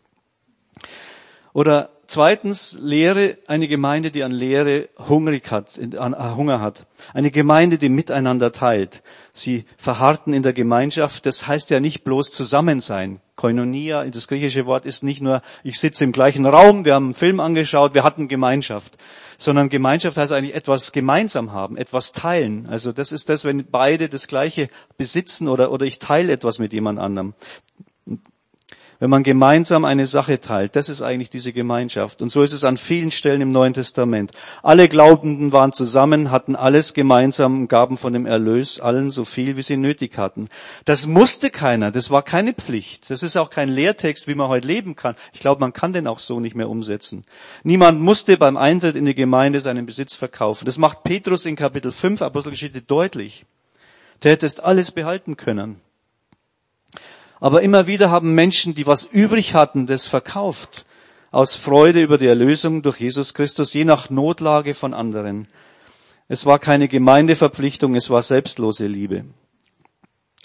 Oder 1.53 1.89
zweitens 2.07 2.77
Lehre, 2.79 3.37
eine 3.47 3.67
Gemeinde, 3.67 4.11
die 4.11 4.23
an 4.23 4.31
Lehre 4.31 4.89
hungrig 4.97 5.51
hat, 5.51 5.79
an 5.97 6.13
äh, 6.13 6.35
Hunger 6.35 6.61
hat. 6.61 6.85
Eine 7.13 7.31
Gemeinde, 7.31 7.77
die 7.77 7.89
miteinander 7.89 8.51
teilt. 8.51 9.01
Sie 9.33 9.65
verharrten 9.77 10.33
in 10.33 10.43
der 10.43 10.53
Gemeinschaft. 10.53 11.25
Das 11.25 11.47
heißt 11.47 11.69
ja 11.69 11.79
nicht 11.79 12.03
bloß 12.03 12.31
zusammen 12.31 12.79
sein. 12.79 13.21
Koinonia, 13.35 14.05
das 14.05 14.27
griechische 14.27 14.65
Wort 14.65 14.85
ist 14.85 15.03
nicht 15.03 15.21
nur, 15.21 15.41
ich 15.63 15.79
sitze 15.79 16.03
im 16.03 16.11
gleichen 16.11 16.45
Raum, 16.45 16.85
wir 16.85 16.93
haben 16.93 17.05
einen 17.05 17.13
Film 17.15 17.39
angeschaut, 17.39 17.93
wir 17.95 18.03
hatten 18.03 18.27
Gemeinschaft. 18.27 18.97
Sondern 19.37 19.69
Gemeinschaft 19.69 20.17
heißt 20.17 20.31
eigentlich 20.31 20.53
etwas 20.53 20.91
gemeinsam 20.91 21.51
haben, 21.51 21.75
etwas 21.75 22.11
teilen. 22.11 22.67
Also 22.69 22.91
das 22.91 23.11
ist 23.11 23.27
das, 23.27 23.43
wenn 23.43 23.65
beide 23.65 24.07
das 24.07 24.27
Gleiche 24.27 24.69
besitzen 24.97 25.47
oder, 25.47 25.71
oder 25.71 25.85
ich 25.85 25.97
teile 25.97 26.31
etwas 26.31 26.59
mit 26.59 26.73
jemand 26.73 26.99
anderem 26.99 27.33
wenn 29.01 29.09
man 29.09 29.23
gemeinsam 29.23 29.83
eine 29.83 30.05
Sache 30.05 30.39
teilt. 30.39 30.75
Das 30.75 30.87
ist 30.87 31.01
eigentlich 31.01 31.31
diese 31.31 31.53
Gemeinschaft. 31.53 32.21
Und 32.21 32.29
so 32.29 32.43
ist 32.43 32.51
es 32.51 32.63
an 32.63 32.77
vielen 32.77 33.09
Stellen 33.09 33.41
im 33.41 33.49
Neuen 33.49 33.73
Testament. 33.73 34.31
Alle 34.61 34.87
Glaubenden 34.87 35.51
waren 35.51 35.73
zusammen, 35.73 36.29
hatten 36.29 36.55
alles 36.55 36.93
gemeinsam, 36.93 37.67
gaben 37.67 37.97
von 37.97 38.13
dem 38.13 38.27
Erlös 38.27 38.79
allen 38.79 39.09
so 39.09 39.25
viel, 39.25 39.57
wie 39.57 39.63
sie 39.63 39.75
nötig 39.75 40.19
hatten. 40.19 40.49
Das 40.85 41.07
musste 41.07 41.49
keiner, 41.49 41.89
das 41.89 42.11
war 42.11 42.21
keine 42.21 42.53
Pflicht. 42.53 43.09
Das 43.09 43.23
ist 43.23 43.39
auch 43.39 43.49
kein 43.49 43.69
Lehrtext, 43.69 44.27
wie 44.27 44.35
man 44.35 44.49
heute 44.49 44.67
leben 44.67 44.95
kann. 44.95 45.15
Ich 45.33 45.39
glaube, 45.39 45.61
man 45.61 45.73
kann 45.73 45.93
den 45.93 46.05
auch 46.05 46.19
so 46.19 46.39
nicht 46.39 46.55
mehr 46.55 46.69
umsetzen. 46.69 47.25
Niemand 47.63 47.99
musste 47.99 48.37
beim 48.37 48.55
Eintritt 48.55 48.95
in 48.95 49.05
die 49.05 49.15
Gemeinde 49.15 49.61
seinen 49.61 49.87
Besitz 49.87 50.13
verkaufen. 50.13 50.65
Das 50.65 50.77
macht 50.77 51.03
Petrus 51.03 51.47
in 51.47 51.55
Kapitel 51.55 51.91
5 51.91 52.21
Apostelgeschichte 52.21 52.83
deutlich. 52.83 53.47
Der 54.21 54.33
hättest 54.33 54.63
alles 54.63 54.91
behalten 54.91 55.37
können. 55.37 55.81
Aber 57.41 57.63
immer 57.63 57.87
wieder 57.87 58.11
haben 58.11 58.35
Menschen, 58.35 58.75
die 58.75 58.85
was 58.85 59.03
übrig 59.03 59.55
hatten, 59.55 59.87
das 59.87 60.07
verkauft. 60.07 60.85
Aus 61.31 61.55
Freude 61.55 61.99
über 61.99 62.19
die 62.19 62.27
Erlösung 62.27 62.83
durch 62.83 62.99
Jesus 62.99 63.33
Christus, 63.33 63.73
je 63.73 63.83
nach 63.83 64.11
Notlage 64.11 64.75
von 64.75 64.93
anderen. 64.93 65.47
Es 66.27 66.45
war 66.45 66.59
keine 66.59 66.87
Gemeindeverpflichtung, 66.87 67.95
es 67.95 68.11
war 68.11 68.21
selbstlose 68.21 68.85
Liebe. 68.85 69.25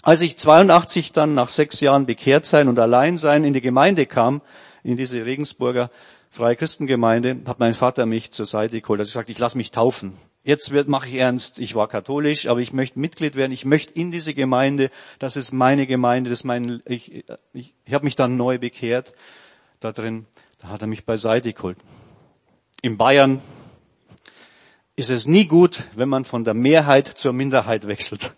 Als 0.03 0.23
ich 0.23 0.39
82 0.39 1.13
dann 1.13 1.35
nach 1.35 1.51
sechs 1.51 1.81
Jahren 1.81 2.07
bekehrt 2.07 2.47
sein 2.47 2.67
und 2.67 2.79
allein 2.79 3.19
sein 3.19 3.45
in 3.45 3.53
die 3.53 3.61
Gemeinde 3.61 4.07
kam, 4.07 4.41
in 4.83 4.97
diese 4.97 5.27
Regensburger 5.27 5.91
Freie 6.31 6.57
Christengemeinde, 6.57 7.39
hat 7.47 7.59
mein 7.59 7.75
Vater 7.75 8.07
mich 8.07 8.31
zur 8.31 8.47
Seite 8.47 8.81
geholt. 8.81 9.01
Er 9.01 9.03
hat 9.03 9.09
gesagt, 9.09 9.31
ich 9.31 9.39
lasse 9.39 9.59
mich 9.59 9.71
taufen. 9.71 10.15
Jetzt 10.47 10.73
mache 10.87 11.09
ich 11.09 11.17
ernst. 11.17 11.59
Ich 11.59 11.75
war 11.75 11.89
katholisch, 11.89 12.47
aber 12.47 12.61
ich 12.61 12.73
möchte 12.73 13.01
Mitglied 13.01 13.35
werden. 13.35 13.51
Ich 13.51 13.65
möchte 13.65 13.93
in 13.95 14.13
diese 14.13 14.33
Gemeinde. 14.33 14.91
Das 15.19 15.35
ist 15.35 15.51
meine 15.51 15.89
Gemeinde. 15.89 16.31
Das 16.31 16.39
ist 16.39 16.45
mein, 16.45 16.85
ich, 16.87 17.25
ich, 17.53 17.75
ich 17.85 17.93
habe 17.93 18.05
mich 18.05 18.15
dann 18.15 18.37
neu 18.37 18.57
bekehrt 18.57 19.13
da 19.81 19.91
drin. 19.91 20.27
Da 20.61 20.69
hat 20.69 20.83
er 20.83 20.87
mich 20.87 21.05
beiseite 21.05 21.53
geholt. 21.53 21.79
In 22.81 22.97
Bayern 22.97 23.41
ist 24.95 25.11
es 25.11 25.27
nie 25.27 25.47
gut, 25.47 25.83
wenn 25.97 26.09
man 26.09 26.25
von 26.25 26.45
der 26.45 26.55
Mehrheit 26.55 27.09
zur 27.09 27.33
Minderheit 27.33 27.89
wechselt. 27.89 28.33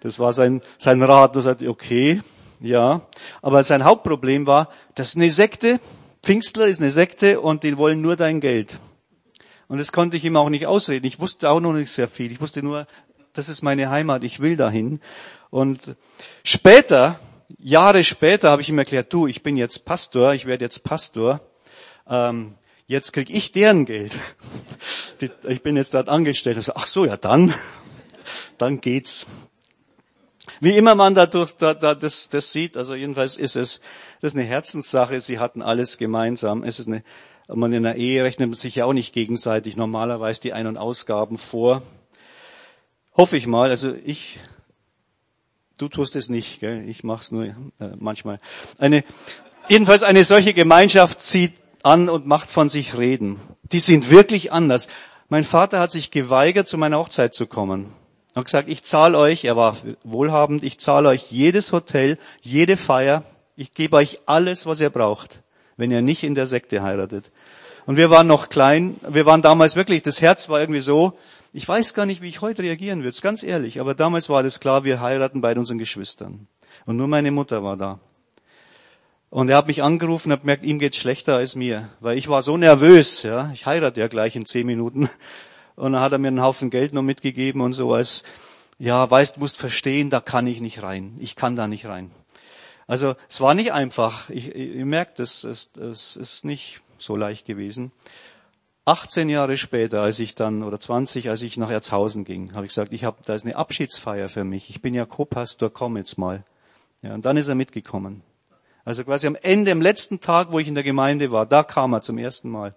Das 0.00 0.18
war 0.18 0.32
sein, 0.32 0.62
sein 0.78 1.02
Rat. 1.02 1.36
Er 1.36 1.42
sagte, 1.42 1.68
okay, 1.68 2.22
ja. 2.60 3.06
Aber 3.42 3.62
sein 3.62 3.84
Hauptproblem 3.84 4.46
war, 4.46 4.70
das 4.94 5.10
ist 5.10 5.16
eine 5.16 5.30
Sekte. 5.30 5.80
Pfingstler 6.22 6.68
ist 6.68 6.80
eine 6.80 6.90
Sekte 6.90 7.42
und 7.42 7.62
die 7.62 7.76
wollen 7.76 8.00
nur 8.00 8.16
dein 8.16 8.40
Geld. 8.40 8.78
Und 9.68 9.78
das 9.78 9.92
konnte 9.92 10.16
ich 10.16 10.24
ihm 10.24 10.36
auch 10.36 10.50
nicht 10.50 10.66
ausreden. 10.66 11.06
Ich 11.06 11.20
wusste 11.20 11.50
auch 11.50 11.60
noch 11.60 11.72
nicht 11.72 11.90
sehr 11.90 12.08
viel. 12.08 12.30
Ich 12.32 12.40
wusste 12.40 12.62
nur, 12.62 12.86
das 13.32 13.48
ist 13.48 13.62
meine 13.62 13.90
Heimat, 13.90 14.24
ich 14.24 14.40
will 14.40 14.56
dahin. 14.56 15.00
Und 15.50 15.96
später, 16.44 17.20
Jahre 17.58 18.02
später, 18.02 18.50
habe 18.50 18.62
ich 18.62 18.68
ihm 18.68 18.78
erklärt, 18.78 19.12
du, 19.12 19.26
ich 19.26 19.42
bin 19.42 19.56
jetzt 19.56 19.84
Pastor, 19.84 20.34
ich 20.34 20.46
werde 20.46 20.64
jetzt 20.64 20.82
Pastor. 20.84 21.40
Ähm, 22.08 22.54
jetzt 22.86 23.12
krieg 23.12 23.30
ich 23.30 23.52
deren 23.52 23.84
Geld. 23.84 24.12
Ich 25.44 25.62
bin 25.62 25.76
jetzt 25.76 25.94
dort 25.94 26.08
angestellt. 26.08 26.68
ach 26.74 26.88
so, 26.88 27.04
ja 27.04 27.16
dann, 27.16 27.54
dann 28.58 28.80
geht's. 28.80 29.24
Wie 30.58 30.76
immer 30.76 30.96
man 30.96 31.14
dadurch 31.14 31.52
da, 31.52 31.74
da, 31.74 31.94
das, 31.94 32.28
das 32.28 32.50
sieht, 32.50 32.76
also 32.76 32.96
jedenfalls 32.96 33.36
ist 33.36 33.54
es, 33.54 33.80
das 34.20 34.32
ist 34.32 34.36
eine 34.36 34.46
Herzenssache, 34.46 35.20
sie 35.20 35.38
hatten 35.38 35.62
alles 35.62 35.96
gemeinsam. 35.98 36.64
Es 36.64 36.80
ist 36.80 36.88
eine, 36.88 37.04
man 37.54 37.72
in 37.72 37.82
der 37.82 37.96
Ehe 37.96 38.22
rechnet 38.22 38.48
man 38.48 38.54
sich 38.54 38.76
ja 38.76 38.84
auch 38.84 38.92
nicht 38.92 39.12
gegenseitig 39.12 39.76
normalerweise 39.76 40.40
die 40.40 40.52
Ein- 40.52 40.66
und 40.66 40.76
Ausgaben 40.76 41.38
vor. 41.38 41.82
Hoffe 43.16 43.36
ich 43.36 43.46
mal, 43.46 43.70
also 43.70 43.92
ich, 43.92 44.38
du 45.76 45.88
tust 45.88 46.16
es 46.16 46.28
nicht, 46.28 46.60
gell? 46.60 46.88
ich 46.88 47.04
mach's 47.04 47.30
nur 47.30 47.44
äh, 47.44 47.54
manchmal. 47.98 48.40
Eine, 48.78 49.04
jedenfalls 49.68 50.02
eine 50.02 50.24
solche 50.24 50.54
Gemeinschaft 50.54 51.20
zieht 51.20 51.52
an 51.82 52.08
und 52.08 52.26
macht 52.26 52.50
von 52.50 52.68
sich 52.68 52.96
reden. 52.96 53.40
Die 53.62 53.80
sind 53.80 54.10
wirklich 54.10 54.52
anders. 54.52 54.88
Mein 55.28 55.44
Vater 55.44 55.80
hat 55.80 55.90
sich 55.90 56.10
geweigert, 56.10 56.68
zu 56.68 56.78
meiner 56.78 56.98
Hochzeit 56.98 57.34
zu 57.34 57.46
kommen. 57.46 57.94
Er 58.34 58.40
hat 58.40 58.44
gesagt, 58.46 58.68
ich 58.68 58.82
zahle 58.82 59.18
euch, 59.18 59.44
er 59.44 59.56
war 59.56 59.76
wohlhabend, 60.04 60.62
ich 60.62 60.78
zahle 60.78 61.08
euch 61.08 61.30
jedes 61.30 61.72
Hotel, 61.72 62.18
jede 62.40 62.76
Feier, 62.76 63.24
ich 63.56 63.74
gebe 63.74 63.96
euch 63.96 64.20
alles, 64.24 64.64
was 64.64 64.80
ihr 64.80 64.90
braucht, 64.90 65.42
wenn 65.76 65.90
ihr 65.90 66.02
nicht 66.02 66.22
in 66.22 66.34
der 66.34 66.46
Sekte 66.46 66.82
heiratet. 66.82 67.30
Und 67.86 67.96
wir 67.96 68.10
waren 68.10 68.26
noch 68.26 68.48
klein, 68.48 68.96
wir 69.08 69.26
waren 69.26 69.42
damals 69.42 69.74
wirklich, 69.74 70.02
das 70.02 70.20
Herz 70.20 70.48
war 70.48 70.60
irgendwie 70.60 70.80
so, 70.80 71.12
ich 71.52 71.66
weiß 71.66 71.94
gar 71.94 72.06
nicht, 72.06 72.22
wie 72.22 72.28
ich 72.28 72.40
heute 72.40 72.62
reagieren 72.62 73.02
würde, 73.02 73.18
ganz 73.20 73.42
ehrlich, 73.42 73.80
aber 73.80 73.94
damals 73.94 74.28
war 74.28 74.42
das 74.42 74.60
klar, 74.60 74.84
wir 74.84 75.00
heiraten 75.00 75.40
bei 75.40 75.54
unseren 75.56 75.78
Geschwistern. 75.78 76.46
Und 76.86 76.96
nur 76.96 77.08
meine 77.08 77.30
Mutter 77.30 77.62
war 77.62 77.76
da. 77.76 78.00
Und 79.30 79.48
er 79.48 79.56
hat 79.56 79.66
mich 79.66 79.82
angerufen 79.82 80.28
und 80.28 80.32
hat 80.34 80.40
gemerkt, 80.42 80.64
ihm 80.64 80.78
geht's 80.78 80.98
schlechter 80.98 81.36
als 81.36 81.54
mir, 81.54 81.88
weil 82.00 82.18
ich 82.18 82.28
war 82.28 82.42
so 82.42 82.56
nervös, 82.56 83.22
ja, 83.22 83.50
ich 83.52 83.66
heirate 83.66 84.00
ja 84.00 84.08
gleich 84.08 84.36
in 84.36 84.46
zehn 84.46 84.66
Minuten. 84.66 85.08
Und 85.74 85.92
dann 85.92 86.02
hat 86.02 86.12
er 86.12 86.18
mir 86.18 86.28
einen 86.28 86.42
Haufen 86.42 86.68
Geld 86.68 86.92
noch 86.92 87.02
mitgegeben 87.02 87.62
und 87.62 87.72
so 87.72 87.94
als, 87.94 88.24
ja, 88.78 89.10
weißt, 89.10 89.38
musst 89.38 89.56
verstehen, 89.56 90.10
da 90.10 90.20
kann 90.20 90.46
ich 90.46 90.60
nicht 90.60 90.82
rein. 90.82 91.16
Ich 91.18 91.34
kann 91.34 91.56
da 91.56 91.66
nicht 91.66 91.86
rein. 91.86 92.10
Also 92.86 93.14
es 93.28 93.40
war 93.40 93.54
nicht 93.54 93.72
einfach. 93.72 94.28
Ich, 94.30 94.54
ihr 94.54 94.86
merkt, 94.86 95.20
es, 95.20 95.44
es, 95.44 95.70
es 95.76 96.16
ist 96.16 96.44
nicht 96.44 96.80
so 96.98 97.16
leicht 97.16 97.46
gewesen. 97.46 97.92
18 98.84 99.28
Jahre 99.28 99.56
später, 99.56 100.02
als 100.02 100.18
ich 100.18 100.34
dann, 100.34 100.64
oder 100.64 100.80
20, 100.80 101.30
als 101.30 101.42
ich 101.42 101.56
nach 101.56 101.70
Erzhausen 101.70 102.24
ging, 102.24 102.54
habe 102.54 102.66
ich 102.66 102.70
gesagt, 102.70 102.92
ich 102.92 103.04
habe, 103.04 103.18
da 103.24 103.34
ist 103.34 103.44
eine 103.44 103.54
Abschiedsfeier 103.54 104.28
für 104.28 104.42
mich. 104.42 104.70
Ich 104.70 104.82
bin 104.82 104.92
ja 104.92 105.06
Co-Pastor, 105.06 105.70
komm 105.70 105.96
jetzt 105.96 106.18
mal. 106.18 106.44
Ja, 107.00 107.14
und 107.14 107.24
dann 107.24 107.36
ist 107.36 107.48
er 107.48 107.54
mitgekommen. 107.54 108.22
Also 108.84 109.04
quasi 109.04 109.28
am 109.28 109.36
Ende, 109.36 109.70
am 109.70 109.80
letzten 109.80 110.20
Tag, 110.20 110.50
wo 110.50 110.58
ich 110.58 110.66
in 110.66 110.74
der 110.74 110.82
Gemeinde 110.82 111.30
war, 111.30 111.46
da 111.46 111.62
kam 111.62 111.92
er 111.92 112.02
zum 112.02 112.18
ersten 112.18 112.50
Mal. 112.50 112.74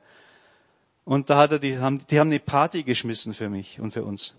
Und 1.04 1.30
da 1.30 1.38
hat 1.38 1.52
er 1.52 1.60
die, 1.60 1.80
haben, 1.80 2.06
die 2.10 2.20
haben 2.20 2.30
eine 2.30 2.40
Party 2.40 2.84
geschmissen 2.84 3.34
für 3.34 3.50
mich 3.50 3.80
und 3.80 3.92
für 3.92 4.04
uns. 4.04 4.36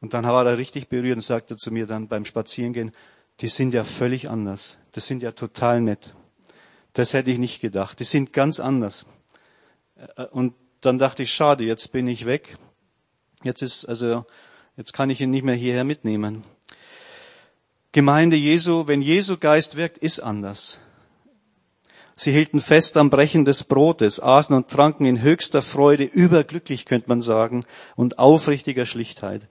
Und 0.00 0.14
dann 0.14 0.24
war 0.24 0.46
er 0.46 0.58
richtig 0.58 0.88
berührt 0.88 1.16
und 1.16 1.22
sagte 1.22 1.56
zu 1.56 1.72
mir 1.72 1.86
dann 1.86 2.08
beim 2.08 2.24
Spazierengehen, 2.24 2.92
die 3.40 3.48
sind 3.48 3.72
ja 3.72 3.84
völlig 3.84 4.28
anders. 4.28 4.78
Das 4.92 5.06
sind 5.06 5.22
ja 5.22 5.32
total 5.32 5.80
nett. 5.80 6.14
Das 6.92 7.14
hätte 7.14 7.30
ich 7.30 7.38
nicht 7.38 7.60
gedacht. 7.60 8.00
Die 8.00 8.04
sind 8.04 8.32
ganz 8.32 8.58
anders. 8.58 9.06
Äh, 10.16 10.24
und 10.26 10.54
dann 10.80 10.98
dachte 10.98 11.22
ich, 11.22 11.32
schade, 11.32 11.64
jetzt 11.64 11.92
bin 11.92 12.06
ich 12.06 12.24
weg. 12.24 12.56
Jetzt 13.42 13.62
ist, 13.62 13.84
also, 13.84 14.24
jetzt 14.76 14.92
kann 14.92 15.10
ich 15.10 15.20
ihn 15.20 15.30
nicht 15.30 15.44
mehr 15.44 15.54
hierher 15.54 15.84
mitnehmen. 15.84 16.44
Gemeinde 17.92 18.36
Jesu, 18.36 18.86
wenn 18.86 19.00
Jesu 19.00 19.38
Geist 19.38 19.76
wirkt, 19.76 19.98
ist 19.98 20.20
anders. 20.20 20.80
Sie 22.16 22.32
hielten 22.32 22.60
fest 22.60 22.96
am 22.96 23.10
Brechen 23.10 23.44
des 23.44 23.62
Brotes, 23.62 24.20
aßen 24.20 24.54
und 24.54 24.68
tranken 24.68 25.06
in 25.06 25.22
höchster 25.22 25.62
Freude, 25.62 26.02
überglücklich 26.02 26.84
könnte 26.84 27.08
man 27.08 27.20
sagen, 27.20 27.64
und 27.94 28.18
aufrichtiger 28.18 28.86
Schlichtheit. 28.86 29.48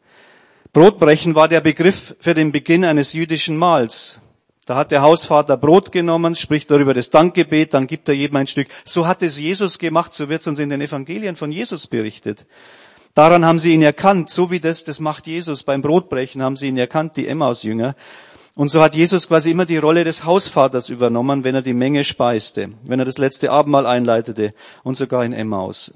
Brotbrechen 0.77 1.33
war 1.33 1.47
der 1.47 1.61
Begriff 1.61 2.15
für 2.19 2.35
den 2.35 2.51
Beginn 2.51 2.85
eines 2.85 3.13
jüdischen 3.13 3.57
Mahls. 3.57 4.21
Da 4.67 4.75
hat 4.75 4.91
der 4.91 5.01
Hausvater 5.01 5.57
Brot 5.57 5.91
genommen, 5.91 6.35
spricht 6.35 6.69
darüber 6.69 6.93
das 6.93 7.09
Dankgebet, 7.09 7.73
dann 7.73 7.87
gibt 7.87 8.07
er 8.07 8.13
jedem 8.13 8.35
ein 8.35 8.45
Stück. 8.45 8.67
So 8.85 9.07
hat 9.07 9.23
es 9.23 9.39
Jesus 9.39 9.79
gemacht, 9.79 10.13
so 10.13 10.29
wird 10.29 10.41
es 10.41 10.47
uns 10.47 10.59
in 10.59 10.69
den 10.69 10.79
Evangelien 10.79 11.35
von 11.35 11.51
Jesus 11.51 11.87
berichtet. 11.87 12.45
Daran 13.15 13.43
haben 13.43 13.57
sie 13.57 13.73
ihn 13.73 13.81
erkannt, 13.81 14.29
so 14.29 14.51
wie 14.51 14.59
das, 14.59 14.83
das 14.83 14.99
macht 14.99 15.25
Jesus 15.25 15.63
beim 15.63 15.81
Brotbrechen, 15.81 16.43
haben 16.43 16.55
sie 16.55 16.67
ihn 16.67 16.77
erkannt, 16.77 17.17
die 17.17 17.27
Emmaus-Jünger. 17.27 17.95
Und 18.53 18.67
so 18.69 18.79
hat 18.79 18.93
Jesus 18.93 19.27
quasi 19.27 19.49
immer 19.49 19.65
die 19.65 19.77
Rolle 19.77 20.03
des 20.03 20.25
Hausvaters 20.25 20.89
übernommen, 20.89 21.43
wenn 21.43 21.55
er 21.55 21.63
die 21.63 21.73
Menge 21.73 22.03
speiste, 22.03 22.69
wenn 22.83 22.99
er 22.99 23.05
das 23.05 23.17
letzte 23.17 23.49
Abendmahl 23.49 23.87
einleitete 23.87 24.53
und 24.83 24.95
sogar 24.95 25.25
in 25.25 25.33
Emmaus. 25.33 25.91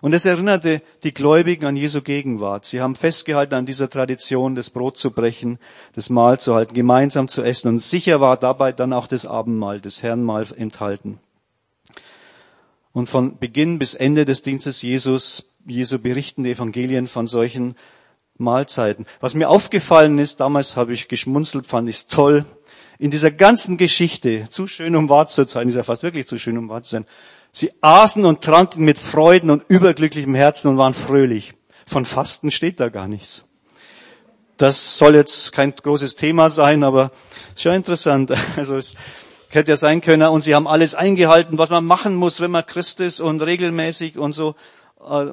Und 0.00 0.12
es 0.12 0.24
erinnerte 0.24 0.82
die 1.02 1.14
Gläubigen 1.14 1.66
an 1.66 1.76
Jesu 1.76 2.02
Gegenwart. 2.02 2.64
Sie 2.66 2.80
haben 2.80 2.94
festgehalten 2.94 3.54
an 3.54 3.66
dieser 3.66 3.88
Tradition, 3.88 4.54
das 4.54 4.70
Brot 4.70 4.98
zu 4.98 5.10
brechen, 5.10 5.58
das 5.94 6.10
Mahl 6.10 6.38
zu 6.38 6.54
halten, 6.54 6.74
gemeinsam 6.74 7.28
zu 7.28 7.42
essen. 7.42 7.68
Und 7.68 7.78
sicher 7.80 8.20
war 8.20 8.36
dabei 8.36 8.72
dann 8.72 8.92
auch 8.92 9.06
das 9.06 9.26
Abendmahl, 9.26 9.80
das 9.80 10.02
Herrenmahl 10.02 10.46
enthalten. 10.56 11.20
Und 12.92 13.08
von 13.08 13.38
Beginn 13.38 13.78
bis 13.78 13.94
Ende 13.94 14.24
des 14.24 14.42
Dienstes 14.42 14.82
Jesus, 14.82 15.46
Jesu 15.66 15.98
berichten 15.98 16.44
die 16.44 16.50
Evangelien 16.50 17.06
von 17.06 17.26
solchen 17.26 17.74
Mahlzeiten. 18.36 19.06
Was 19.20 19.34
mir 19.34 19.48
aufgefallen 19.48 20.18
ist, 20.18 20.40
damals 20.40 20.76
habe 20.76 20.92
ich 20.92 21.08
geschmunzelt, 21.08 21.66
fand 21.66 21.88
ich 21.88 22.06
toll, 22.06 22.44
in 22.98 23.10
dieser 23.10 23.30
ganzen 23.30 23.76
Geschichte, 23.76 24.46
zu 24.50 24.66
schön 24.66 24.94
um 24.96 25.08
wahr 25.08 25.26
zu 25.26 25.44
sein, 25.44 25.68
ist 25.68 25.74
ja 25.74 25.82
fast 25.82 26.02
wirklich 26.02 26.26
zu 26.26 26.38
schön 26.38 26.58
um 26.58 26.68
wahr 26.68 26.82
zu 26.82 26.90
sein, 26.90 27.06
sie 27.54 27.72
aßen 27.80 28.26
und 28.26 28.42
tranken 28.42 28.84
mit 28.84 28.98
Freuden 28.98 29.48
und 29.48 29.64
überglücklichem 29.68 30.34
Herzen 30.34 30.68
und 30.68 30.76
waren 30.76 30.92
fröhlich. 30.92 31.54
Von 31.86 32.04
Fasten 32.04 32.50
steht 32.50 32.80
da 32.80 32.90
gar 32.90 33.08
nichts. 33.08 33.46
Das 34.56 34.98
soll 34.98 35.14
jetzt 35.14 35.52
kein 35.52 35.74
großes 35.74 36.16
Thema 36.16 36.50
sein, 36.50 36.84
aber 36.84 37.10
schon 37.56 37.74
interessant. 37.74 38.32
Also 38.56 38.76
es 38.76 38.94
hätte 39.48 39.72
ja 39.72 39.76
sein 39.76 40.00
können, 40.00 40.28
und 40.28 40.40
sie 40.40 40.54
haben 40.54 40.66
alles 40.66 40.94
eingehalten, 40.94 41.58
was 41.58 41.70
man 41.70 41.84
machen 41.84 42.16
muss, 42.16 42.40
wenn 42.40 42.50
man 42.50 42.66
Christ 42.66 43.00
ist 43.00 43.20
und 43.20 43.40
regelmäßig 43.40 44.18
und 44.18 44.32
so. 44.32 44.56
Äh, 45.00 45.26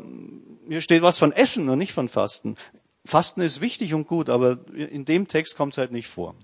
hier 0.70 0.82
steht 0.82 1.02
was 1.02 1.18
von 1.18 1.32
Essen 1.32 1.70
und 1.70 1.80
nicht 1.80 1.94
von 1.94 2.08
Fasten. 2.08 2.56
Fasten 3.04 3.42
ist 3.42 3.62
wichtig 3.62 3.96
und 3.96 4.08
gut, 4.08 4.30
aber 4.30 4.60
in 4.76 5.06
dem 5.06 5.28
Text 5.28 5.58
kommt 5.58 5.74
es 5.74 5.78
halt 5.80 5.92
nicht 5.92 6.08
vor. 6.08 6.36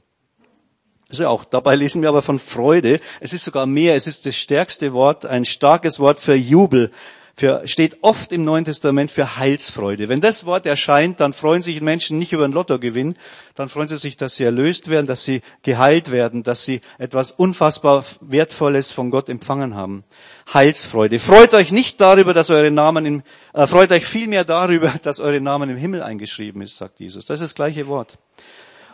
Ja 1.12 1.30
auch. 1.30 1.46
Dabei 1.46 1.76
lesen 1.76 2.02
wir 2.02 2.10
aber 2.10 2.22
von 2.22 2.38
Freude. 2.38 3.00
Es 3.22 3.32
ist 3.32 3.46
sogar 3.46 3.66
mehr. 3.66 3.96
Es 3.96 4.08
ist 4.08 4.26
das 4.26 4.36
stärkste 4.36 4.94
Wort, 4.94 5.26
ein 5.26 5.46
starkes 5.46 6.00
Wort 6.00 6.20
für 6.20 6.36
Jubel. 6.36 6.92
Für, 7.40 7.68
steht 7.68 8.00
oft 8.02 8.32
im 8.32 8.44
Neuen 8.44 8.66
Testament 8.66 9.12
für 9.12 9.38
Heilsfreude. 9.38 10.10
Wenn 10.10 10.22
das 10.22 10.48
Wort 10.48 10.66
erscheint, 10.66 11.22
dann 11.22 11.34
freuen 11.34 11.62
sich 11.62 11.82
Menschen 11.82 12.18
nicht 12.18 12.34
über 12.34 12.46
einen 12.46 12.54
Lottogewinn, 12.54 13.16
dann 13.54 13.70
freuen 13.70 13.88
sie 13.88 13.98
sich, 13.98 14.18
dass 14.18 14.38
sie 14.38 14.44
erlöst 14.44 14.90
werden, 14.90 15.06
dass 15.06 15.24
sie 15.24 15.42
geheilt 15.62 16.12
werden, 16.12 16.42
dass 16.42 16.66
sie 16.66 16.82
etwas 16.98 17.32
unfassbar 17.32 18.04
Wertvolles 18.22 18.92
von 18.92 19.12
Gott 19.12 19.30
empfangen 19.30 19.76
haben. 19.76 20.04
Heilsfreude. 20.52 21.20
Freut 21.20 21.54
euch 21.54 21.72
nicht 21.72 22.02
darüber, 22.02 22.34
dass 22.34 22.50
eure 22.50 22.72
Namen 22.72 23.06
im, 23.06 23.24
äh, 23.54 23.68
freut 23.68 23.92
euch 23.92 24.08
vielmehr 24.08 24.44
darüber, 24.44 24.96
dass 25.04 25.20
eure 25.20 25.40
Namen 25.40 25.70
im 25.70 25.78
Himmel 25.78 26.02
eingeschrieben 26.02 26.64
ist, 26.64 26.76
sagt 26.76 27.00
Jesus. 27.00 27.28
Das 27.28 27.40
ist 27.40 27.52
das 27.52 27.56
gleiche 27.56 27.86
Wort. 27.86 28.18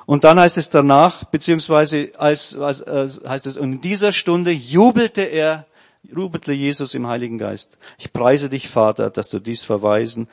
Und 0.06 0.24
dann 0.24 0.40
heißt 0.40 0.58
es 0.58 0.70
danach, 0.70 1.24
beziehungsweise 1.26 2.12
als, 2.18 2.58
als, 2.58 2.84
als 2.84 3.22
heißt 3.26 3.48
es, 3.48 3.58
und 3.58 3.74
in 3.74 3.82
dieser 3.82 4.12
Stunde 4.12 4.52
jubelte 4.52 5.22
er, 5.22 5.66
jubelte 6.04 6.52
Jesus 6.54 6.94
im 6.94 7.08
Heiligen 7.08 7.38
Geist. 7.38 7.78
Ich 7.98 8.12
preise 8.12 8.50
dich, 8.50 8.68
Vater, 8.68 9.10
dass 9.10 9.30
du 9.30 9.40
dies 9.40 9.64
verweisen 9.64 10.28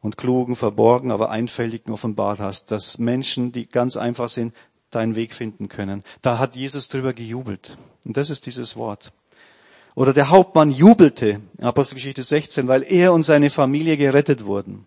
und 0.00 0.16
klugen, 0.16 0.54
verborgen, 0.54 1.10
aber 1.10 1.30
einfältigen 1.30 1.92
offenbart 1.92 2.38
hast, 2.38 2.70
dass 2.70 2.98
Menschen, 2.98 3.50
die 3.50 3.66
ganz 3.66 3.96
einfach 3.96 4.28
sind, 4.28 4.54
deinen 4.90 5.16
Weg 5.16 5.34
finden 5.34 5.68
können. 5.68 6.04
Da 6.22 6.38
hat 6.38 6.54
Jesus 6.54 6.88
drüber 6.88 7.12
gejubelt. 7.12 7.76
Und 8.04 8.16
das 8.16 8.30
ist 8.30 8.46
dieses 8.46 8.76
Wort. 8.76 9.12
Oder 9.96 10.12
der 10.12 10.30
Hauptmann 10.30 10.70
jubelte, 10.70 11.40
Apostelgeschichte 11.60 12.22
16, 12.22 12.68
weil 12.68 12.82
er 12.82 13.12
und 13.12 13.22
seine 13.22 13.50
Familie 13.50 13.96
gerettet 13.96 14.44
wurden. 14.44 14.86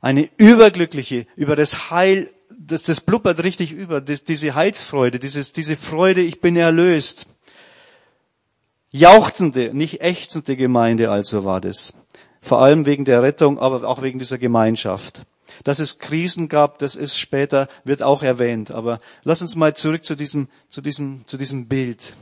Eine 0.00 0.30
überglückliche, 0.36 1.26
über 1.36 1.56
das 1.56 1.90
Heil, 1.90 2.32
das, 2.66 2.84
das 2.84 3.00
blubbert 3.00 3.42
richtig 3.42 3.72
über, 3.72 4.00
das, 4.00 4.24
diese 4.24 4.54
Heilsfreude, 4.54 5.18
dieses, 5.18 5.52
diese 5.52 5.76
Freude, 5.76 6.20
ich 6.20 6.40
bin 6.40 6.56
erlöst. 6.56 7.26
Jauchzende, 8.90 9.74
nicht 9.74 10.00
ächzende 10.00 10.56
Gemeinde 10.56 11.10
also 11.10 11.44
war 11.44 11.60
das. 11.60 11.94
Vor 12.40 12.60
allem 12.60 12.86
wegen 12.86 13.04
der 13.04 13.22
Rettung, 13.22 13.58
aber 13.58 13.86
auch 13.88 14.02
wegen 14.02 14.18
dieser 14.18 14.38
Gemeinschaft. 14.38 15.24
Dass 15.64 15.78
es 15.78 15.98
Krisen 15.98 16.48
gab, 16.48 16.78
das 16.78 16.96
ist 16.96 17.18
später, 17.18 17.68
wird 17.84 18.02
auch 18.02 18.22
erwähnt. 18.22 18.70
Aber 18.70 19.00
lass 19.22 19.42
uns 19.42 19.56
mal 19.56 19.74
zurück 19.74 20.04
zu 20.04 20.14
diesem, 20.14 20.48
zu 20.68 20.80
diesem, 20.80 21.26
zu 21.26 21.38
diesem 21.38 21.68
Bild. 21.68 22.14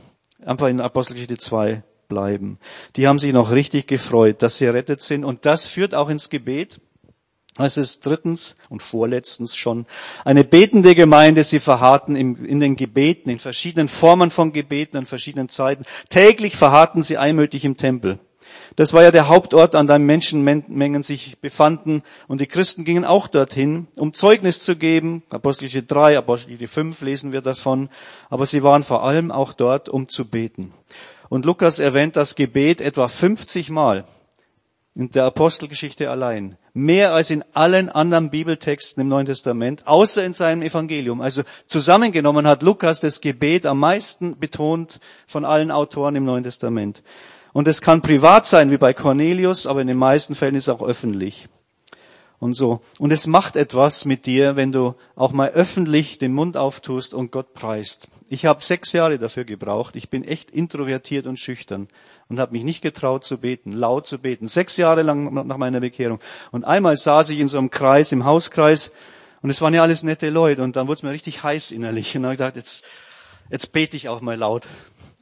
Einfach 0.45 0.67
in 0.67 0.79
Apostelgeschichte 0.79 1.37
2 1.37 1.83
bleiben. 2.07 2.59
Die 2.95 3.07
haben 3.07 3.19
sich 3.19 3.33
noch 3.33 3.51
richtig 3.51 3.87
gefreut, 3.87 4.41
dass 4.41 4.57
sie 4.57 4.65
errettet 4.65 5.01
sind. 5.01 5.23
Und 5.23 5.45
das 5.45 5.65
führt 5.65 5.95
auch 5.95 6.09
ins 6.09 6.29
Gebet. 6.29 6.79
Es 7.57 7.75
ist 7.75 8.05
drittens 8.05 8.55
und 8.69 8.81
vorletztens 8.81 9.55
schon 9.55 9.85
eine 10.23 10.45
betende 10.45 10.95
Gemeinde. 10.95 11.43
Sie 11.43 11.59
verharrten 11.59 12.15
in 12.15 12.59
den 12.61 12.77
Gebeten, 12.77 13.29
in 13.29 13.39
verschiedenen 13.39 13.89
Formen 13.89 14.31
von 14.31 14.53
Gebeten, 14.53 14.97
an 14.97 15.05
verschiedenen 15.05 15.49
Zeiten. 15.49 15.83
Täglich 16.09 16.55
verharrten 16.55 17.01
sie 17.01 17.17
einmütig 17.17 17.65
im 17.65 17.75
Tempel. 17.75 18.19
Das 18.77 18.93
war 18.93 19.03
ja 19.03 19.11
der 19.11 19.27
Hauptort, 19.27 19.75
an 19.75 19.87
dem 19.87 20.05
Menschenmengen 20.05 21.03
sich 21.03 21.39
befanden. 21.39 22.03
Und 22.29 22.39
die 22.39 22.47
Christen 22.47 22.85
gingen 22.85 23.03
auch 23.03 23.27
dorthin, 23.27 23.87
um 23.97 24.13
Zeugnis 24.13 24.63
zu 24.63 24.77
geben. 24.77 25.23
Apostelgeschichte 25.29 25.93
3, 25.93 26.17
Apostelgeschichte 26.17 26.73
5 26.73 27.01
lesen 27.01 27.33
wir 27.33 27.41
davon. 27.41 27.89
Aber 28.29 28.45
sie 28.45 28.63
waren 28.63 28.83
vor 28.83 29.03
allem 29.03 29.29
auch 29.29 29.51
dort, 29.51 29.89
um 29.89 30.07
zu 30.07 30.29
beten. 30.29 30.73
Und 31.27 31.45
Lukas 31.45 31.79
erwähnt 31.79 32.15
das 32.15 32.35
Gebet 32.35 32.79
etwa 32.79 33.09
50 33.09 33.69
Mal 33.69 34.05
in 34.95 35.09
der 35.11 35.25
Apostelgeschichte 35.25 36.09
allein. 36.09 36.57
Mehr 36.73 37.13
als 37.13 37.29
in 37.29 37.43
allen 37.53 37.89
anderen 37.89 38.29
Bibeltexten 38.29 39.01
im 39.01 39.07
Neuen 39.07 39.25
Testament, 39.25 39.87
außer 39.87 40.23
in 40.23 40.33
seinem 40.33 40.61
Evangelium. 40.61 41.21
Also 41.21 41.43
zusammengenommen 41.65 42.47
hat 42.47 42.63
Lukas 42.63 42.99
das 42.99 43.21
Gebet 43.21 43.65
am 43.65 43.79
meisten 43.79 44.37
betont 44.39 44.99
von 45.27 45.45
allen 45.45 45.71
Autoren 45.71 46.15
im 46.15 46.25
Neuen 46.25 46.43
Testament. 46.43 47.03
Und 47.53 47.67
es 47.67 47.81
kann 47.81 48.01
privat 48.01 48.45
sein, 48.45 48.71
wie 48.71 48.77
bei 48.77 48.93
Cornelius, 48.93 49.67
aber 49.67 49.81
in 49.81 49.87
den 49.87 49.97
meisten 49.97 50.35
Fällen 50.35 50.55
ist 50.55 50.67
es 50.67 50.73
auch 50.73 50.81
öffentlich 50.81 51.49
und 52.41 52.53
so. 52.53 52.81
Und 52.97 53.11
es 53.11 53.27
macht 53.27 53.55
etwas 53.55 54.03
mit 54.03 54.25
dir, 54.25 54.55
wenn 54.55 54.71
du 54.71 54.95
auch 55.15 55.31
mal 55.31 55.51
öffentlich 55.51 56.17
den 56.17 56.33
Mund 56.33 56.57
auftust 56.57 57.13
und 57.13 57.31
Gott 57.31 57.53
preist. 57.53 58.07
Ich 58.29 58.45
habe 58.45 58.63
sechs 58.63 58.93
Jahre 58.93 59.19
dafür 59.19 59.45
gebraucht. 59.45 59.95
Ich 59.95 60.09
bin 60.09 60.23
echt 60.23 60.49
introvertiert 60.49 61.27
und 61.27 61.37
schüchtern 61.37 61.87
und 62.31 62.39
habe 62.39 62.53
mich 62.53 62.63
nicht 62.63 62.81
getraut 62.81 63.25
zu 63.25 63.37
beten, 63.37 63.73
laut 63.73 64.07
zu 64.07 64.17
beten. 64.17 64.47
Sechs 64.47 64.77
Jahre 64.77 65.01
lang 65.01 65.33
nach 65.45 65.57
meiner 65.57 65.81
Bekehrung. 65.81 66.19
Und 66.51 66.63
einmal 66.63 66.95
saß 66.95 67.29
ich 67.29 67.39
in 67.39 67.49
so 67.49 67.57
einem 67.57 67.69
Kreis, 67.69 68.13
im 68.13 68.23
Hauskreis, 68.23 68.93
und 69.41 69.49
es 69.49 69.59
waren 69.59 69.73
ja 69.73 69.81
alles 69.81 70.03
nette 70.03 70.29
Leute. 70.29 70.63
Und 70.63 70.77
dann 70.77 70.87
wurde 70.87 70.95
es 70.95 71.03
mir 71.03 71.11
richtig 71.11 71.43
heiß 71.43 71.71
innerlich. 71.71 72.15
Und 72.15 72.23
dann 72.23 72.29
habe 72.29 72.35
ich 72.35 72.37
gedacht, 72.37 72.55
jetzt, 72.55 72.85
jetzt 73.49 73.73
bete 73.73 73.97
ich 73.97 74.07
auch 74.07 74.21
mal 74.21 74.37
laut. 74.37 74.65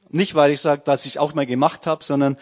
Nicht, 0.09 0.35
weil 0.35 0.51
ich 0.51 0.61
sage, 0.61 0.83
dass 0.85 1.05
ich 1.05 1.13
es 1.13 1.17
auch 1.17 1.33
mal 1.33 1.47
gemacht 1.47 1.87
habe, 1.87 2.03
sondern 2.03 2.37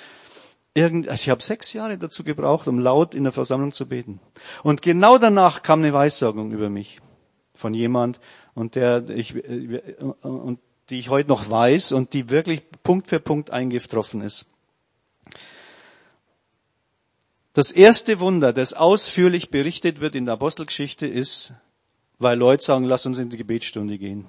irgend, 0.73 1.07
also 1.07 1.21
ich 1.21 1.29
habe 1.29 1.41
sechs 1.41 1.71
Jahre 1.71 1.97
dazu 1.97 2.25
gebraucht, 2.25 2.67
um 2.67 2.77
laut 2.77 3.15
in 3.15 3.23
der 3.23 3.31
Versammlung 3.31 3.71
zu 3.71 3.87
beten. 3.87 4.19
Und 4.63 4.81
genau 4.81 5.17
danach 5.17 5.63
kam 5.63 5.79
eine 5.79 5.93
Weissagung 5.93 6.51
über 6.51 6.69
mich 6.69 6.99
von 7.53 7.73
jemand 7.73 8.19
und 8.53 8.75
der 8.75 9.07
ich 9.09 9.33
und 10.21 10.59
die 10.89 10.99
ich 10.99 11.09
heute 11.09 11.29
noch 11.29 11.49
weiß 11.49 11.91
und 11.91 12.13
die 12.13 12.29
wirklich 12.29 12.63
Punkt 12.83 13.07
für 13.07 13.19
Punkt 13.19 13.51
eingetroffen 13.51 14.21
ist. 14.21 14.45
Das 17.57 17.71
erste 17.71 18.19
Wunder, 18.19 18.53
das 18.53 18.73
ausführlich 18.73 19.49
berichtet 19.49 19.99
wird 19.99 20.13
in 20.13 20.25
der 20.25 20.35
Apostelgeschichte, 20.35 21.07
ist, 21.07 21.53
weil 22.19 22.37
Leute 22.37 22.63
sagen, 22.63 22.85
lass 22.85 23.07
uns 23.07 23.17
in 23.17 23.31
die 23.31 23.37
Gebetsstunde 23.37 23.97
gehen. 23.97 24.27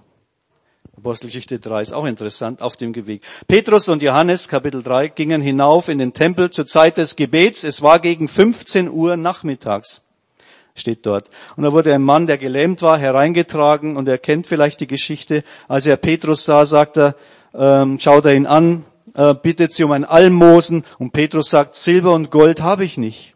Apostelgeschichte 0.96 1.58
3 1.58 1.82
ist 1.82 1.92
auch 1.92 2.06
interessant, 2.06 2.62
auf 2.62 2.78
dem 2.78 2.94
Weg. 3.06 3.20
Petrus 3.46 3.90
und 3.90 4.00
Johannes, 4.00 4.48
Kapitel 4.48 4.82
3, 4.82 5.08
gingen 5.08 5.42
hinauf 5.42 5.90
in 5.90 5.98
den 5.98 6.14
Tempel 6.14 6.48
zur 6.48 6.64
Zeit 6.64 6.96
des 6.96 7.16
Gebets. 7.16 7.64
Es 7.64 7.82
war 7.82 7.98
gegen 7.98 8.28
15 8.28 8.88
Uhr 8.88 9.18
nachmittags, 9.18 10.00
steht 10.74 11.04
dort. 11.04 11.28
Und 11.54 11.64
da 11.64 11.72
wurde 11.74 11.92
ein 11.92 12.00
Mann, 12.00 12.26
der 12.26 12.38
gelähmt 12.38 12.80
war, 12.80 12.96
hereingetragen 12.96 13.98
und 13.98 14.08
er 14.08 14.16
kennt 14.16 14.46
vielleicht 14.46 14.80
die 14.80 14.86
Geschichte. 14.86 15.44
Als 15.68 15.84
er 15.84 15.98
Petrus 15.98 16.46
sah, 16.46 16.64
sagt 16.64 16.96
er, 16.96 17.14
ähm, 17.52 17.98
schaut 17.98 18.24
er 18.24 18.34
ihn 18.34 18.46
an, 18.46 18.86
äh, 19.14 19.35
bittet 19.35 19.73
sie 19.73 19.85
um 19.85 19.92
ein 19.92 20.05
Almosen 20.05 20.85
und 20.99 21.12
Petrus 21.12 21.51
sagt, 21.51 21.77
Silber 21.77 22.14
und 22.14 22.31
Gold 22.31 22.61
habe 22.61 22.85
ich 22.85 22.97
nicht. 22.97 23.35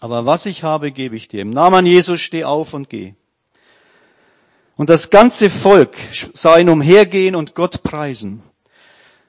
Aber 0.00 0.24
was 0.26 0.46
ich 0.46 0.62
habe, 0.62 0.92
gebe 0.92 1.16
ich 1.16 1.28
dir. 1.28 1.42
Im 1.42 1.50
Namen 1.50 1.86
Jesus 1.86 2.20
steh 2.20 2.44
auf 2.44 2.72
und 2.72 2.88
geh. 2.88 3.14
Und 4.76 4.88
das 4.88 5.10
ganze 5.10 5.50
Volk 5.50 5.94
sah 6.32 6.56
ihn 6.56 6.70
umhergehen 6.70 7.34
und 7.34 7.54
Gott 7.54 7.82
preisen. 7.82 8.42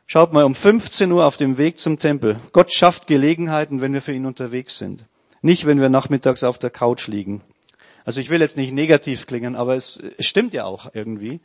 Schaut 0.08 0.34
mal, 0.34 0.44
um 0.44 0.56
15 0.56 1.12
Uhr 1.12 1.26
auf 1.26 1.38
dem 1.38 1.58
Weg 1.58 1.80
zum 1.80 2.00
Tempel. 2.00 2.38
Gott 2.54 2.72
schafft 2.74 3.08
Gelegenheiten, 3.08 3.82
wenn 3.82 3.94
wir 3.94 4.02
für 4.02 4.14
ihn 4.14 4.26
unterwegs 4.26 4.78
sind. 4.78 5.06
Nicht, 5.42 5.66
wenn 5.66 5.82
wir 5.82 5.90
nachmittags 5.90 6.44
auf 6.44 6.58
der 6.60 6.70
Couch 6.70 7.08
liegen. 7.08 7.42
Also 8.06 8.22
ich 8.22 8.30
will 8.30 8.42
jetzt 8.42 8.58
nicht 8.58 8.74
negativ 8.74 9.28
klingen, 9.28 9.56
aber 9.56 9.76
es, 9.76 10.00
es 10.18 10.26
stimmt 10.26 10.54
ja 10.54 10.66
auch 10.66 10.92
irgendwie. 10.94 11.42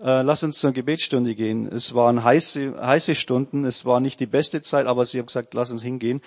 Äh, 0.00 0.22
lass 0.22 0.42
uns 0.42 0.58
zur 0.58 0.72
Gebetsstunde 0.72 1.34
gehen. 1.34 1.66
Es 1.66 1.94
waren 1.94 2.24
heiße, 2.24 2.74
heiße 2.80 3.14
Stunden, 3.14 3.64
es 3.64 3.84
war 3.84 4.00
nicht 4.00 4.20
die 4.20 4.26
beste 4.26 4.62
Zeit, 4.62 4.86
aber 4.86 5.06
sie 5.06 5.18
haben 5.18 5.26
gesagt, 5.26 5.54
lass 5.54 5.70
uns 5.70 5.82
hingehen. 5.82 6.20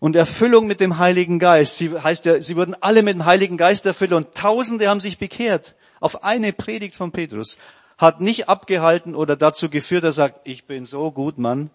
Und 0.00 0.16
Erfüllung 0.16 0.66
mit 0.66 0.80
dem 0.80 0.98
Heiligen 0.98 1.38
Geist. 1.38 1.78
Sie 1.78 1.90
heißt 1.90 2.26
ja, 2.26 2.40
sie 2.40 2.56
wurden 2.56 2.76
alle 2.80 3.02
mit 3.02 3.14
dem 3.14 3.24
Heiligen 3.24 3.56
Geist 3.56 3.86
erfüllt 3.86 4.12
und 4.12 4.34
Tausende 4.34 4.88
haben 4.88 5.00
sich 5.00 5.18
bekehrt 5.18 5.74
auf 6.00 6.22
eine 6.22 6.52
Predigt 6.52 6.94
von 6.94 7.12
Petrus 7.12 7.56
hat 7.96 8.20
nicht 8.20 8.48
abgehalten 8.48 9.14
oder 9.14 9.36
dazu 9.36 9.70
geführt, 9.70 10.04
dass 10.04 10.18
er 10.18 10.28
sagt, 10.28 10.40
ich 10.44 10.66
bin 10.66 10.84
so 10.84 11.10
gut, 11.12 11.38
Mann, 11.38 11.70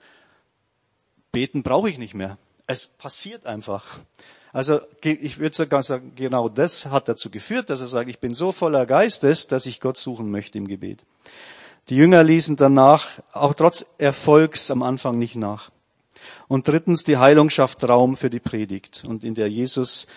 beten 1.32 1.63
brauche 1.63 1.89
ich 1.89 1.98
nicht 1.98 2.13
mehr. 2.13 2.38
Es 2.67 2.88
passiert 2.88 3.45
einfach. 3.45 4.00
Also 4.52 4.82
ich 5.04 5.38
würde 5.38 5.56
sogar 5.56 5.84
sagen, 5.84 6.14
genau 6.16 6.50
das 6.50 6.88
hat 6.88 7.08
dazu 7.08 7.30
geführt, 7.30 7.70
dass 7.70 7.82
er 7.82 7.88
sagt, 7.88 8.10
ich 8.10 8.20
bin 8.20 8.34
so 8.34 8.52
voller 8.52 8.86
Geistes, 8.86 9.48
dass 9.48 9.66
ich 9.66 9.80
Gott 9.80 9.98
suchen 9.98 10.32
möchte 10.32 10.58
im 10.58 10.68
Gebet. 10.68 11.04
Die 11.90 11.96
Jünger 11.96 12.24
ließen 12.24 12.56
danach, 12.56 13.20
auch 13.32 13.54
trotz 13.54 13.86
Erfolgs 13.98 14.72
am 14.72 14.84
Anfang 14.84 15.18
nicht 15.18 15.36
nach. 15.36 15.72
Und 16.48 16.68
drittens, 16.68 17.04
die 17.04 17.18
Heilung 17.18 17.50
schafft 17.50 17.88
Raum 17.88 18.18
für 18.18 18.30
die 18.30 18.40
Predigt 18.40 19.04
und 19.08 19.24
in 19.24 19.36
der 19.36 19.50
Jesus 19.50 20.08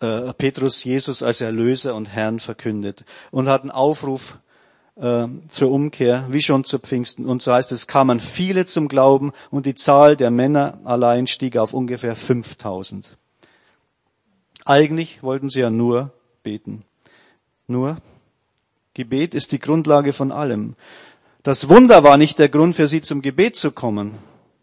äh, 0.00 0.32
Petrus 0.34 0.84
Jesus 0.84 1.22
als 1.22 1.40
Erlöser 1.40 1.94
und 1.94 2.08
Herrn 2.08 2.38
verkündet 2.38 3.04
und 3.30 3.48
hat 3.48 3.62
einen 3.62 3.70
Aufruf 3.70 4.38
äh, 5.00 5.26
zur 5.48 5.70
Umkehr, 5.70 6.26
wie 6.28 6.42
schon 6.42 6.64
zu 6.64 6.78
Pfingsten. 6.78 7.26
Und 7.26 7.42
so 7.42 7.52
heißt 7.52 7.72
es, 7.72 7.86
kamen 7.86 8.20
viele 8.20 8.66
zum 8.66 8.88
Glauben 8.88 9.32
und 9.50 9.66
die 9.66 9.74
Zahl 9.74 10.16
der 10.16 10.30
Männer 10.30 10.78
allein 10.84 11.26
stieg 11.26 11.56
auf 11.56 11.72
ungefähr 11.72 12.14
5000. 12.14 13.16
Eigentlich 14.64 15.22
wollten 15.22 15.48
sie 15.48 15.60
ja 15.60 15.70
nur 15.70 16.12
beten. 16.42 16.84
Nur, 17.66 17.98
Gebet 18.94 19.34
ist 19.34 19.52
die 19.52 19.60
Grundlage 19.60 20.12
von 20.12 20.32
allem. 20.32 20.74
Das 21.42 21.68
Wunder 21.68 22.02
war 22.02 22.16
nicht 22.16 22.38
der 22.38 22.48
Grund 22.48 22.74
für 22.74 22.88
sie 22.88 23.00
zum 23.00 23.22
Gebet 23.22 23.56
zu 23.56 23.70
kommen. 23.70 24.18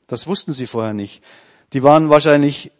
Das 0.08 0.28
wussten 0.28 0.54
sie 0.54 0.68
vorher 0.68 0.94
nicht. 0.94 1.24
Die 1.74 1.84
waren 1.84 2.10
wahrscheinlich 2.10 2.72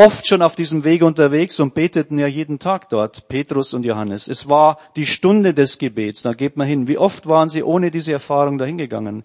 oft 0.00 0.26
schon 0.26 0.42
auf 0.42 0.56
diesem 0.56 0.84
Weg 0.84 1.02
unterwegs 1.02 1.60
und 1.60 1.74
beteten 1.74 2.18
ja 2.18 2.26
jeden 2.26 2.58
Tag 2.58 2.88
dort, 2.88 3.28
Petrus 3.28 3.74
und 3.74 3.84
Johannes. 3.84 4.28
Es 4.28 4.48
war 4.48 4.78
die 4.96 5.06
Stunde 5.06 5.52
des 5.54 5.78
Gebets, 5.78 6.22
da 6.22 6.32
geht 6.32 6.56
man 6.56 6.66
hin. 6.66 6.88
Wie 6.88 6.98
oft 6.98 7.26
waren 7.26 7.48
sie 7.48 7.62
ohne 7.62 7.90
diese 7.90 8.12
Erfahrung 8.12 8.58
dahingegangen? 8.58 9.24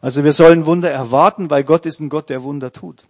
Also 0.00 0.24
wir 0.24 0.32
sollen 0.32 0.64
Wunder 0.64 0.90
erwarten, 0.90 1.50
weil 1.50 1.64
Gott 1.64 1.84
ist 1.84 2.00
ein 2.00 2.08
Gott, 2.08 2.30
der 2.30 2.42
Wunder 2.42 2.72
tut. 2.72 3.04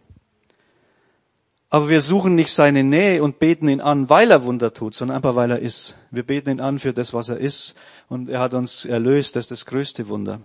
Aber 1.73 1.89
wir 1.89 2.01
suchen 2.01 2.35
nicht 2.35 2.53
seine 2.53 2.83
Nähe 2.83 3.23
und 3.23 3.39
beten 3.39 3.69
ihn 3.69 3.81
an, 3.81 4.11
weil 4.11 4.33
er 4.33 4.45
Wunder 4.45 4.75
tut, 4.75 4.97
sondern 4.97 5.17
einfach 5.17 5.37
weil 5.37 5.53
er 5.53 5.61
ist. 5.61 5.97
Wir 6.11 6.25
beten 6.25 6.51
ihn 6.51 6.61
an 6.61 6.81
für 6.81 6.93
das, 6.93 7.15
was 7.15 7.29
er 7.29 7.37
ist. 7.37 7.77
Und 8.09 8.29
er 8.29 8.41
hat 8.41 8.55
uns 8.55 8.85
erlöst, 8.85 9.37
das 9.37 9.45
ist 9.45 9.51
das 9.53 9.67
größte 9.67 10.09
Wunder. 10.09 10.41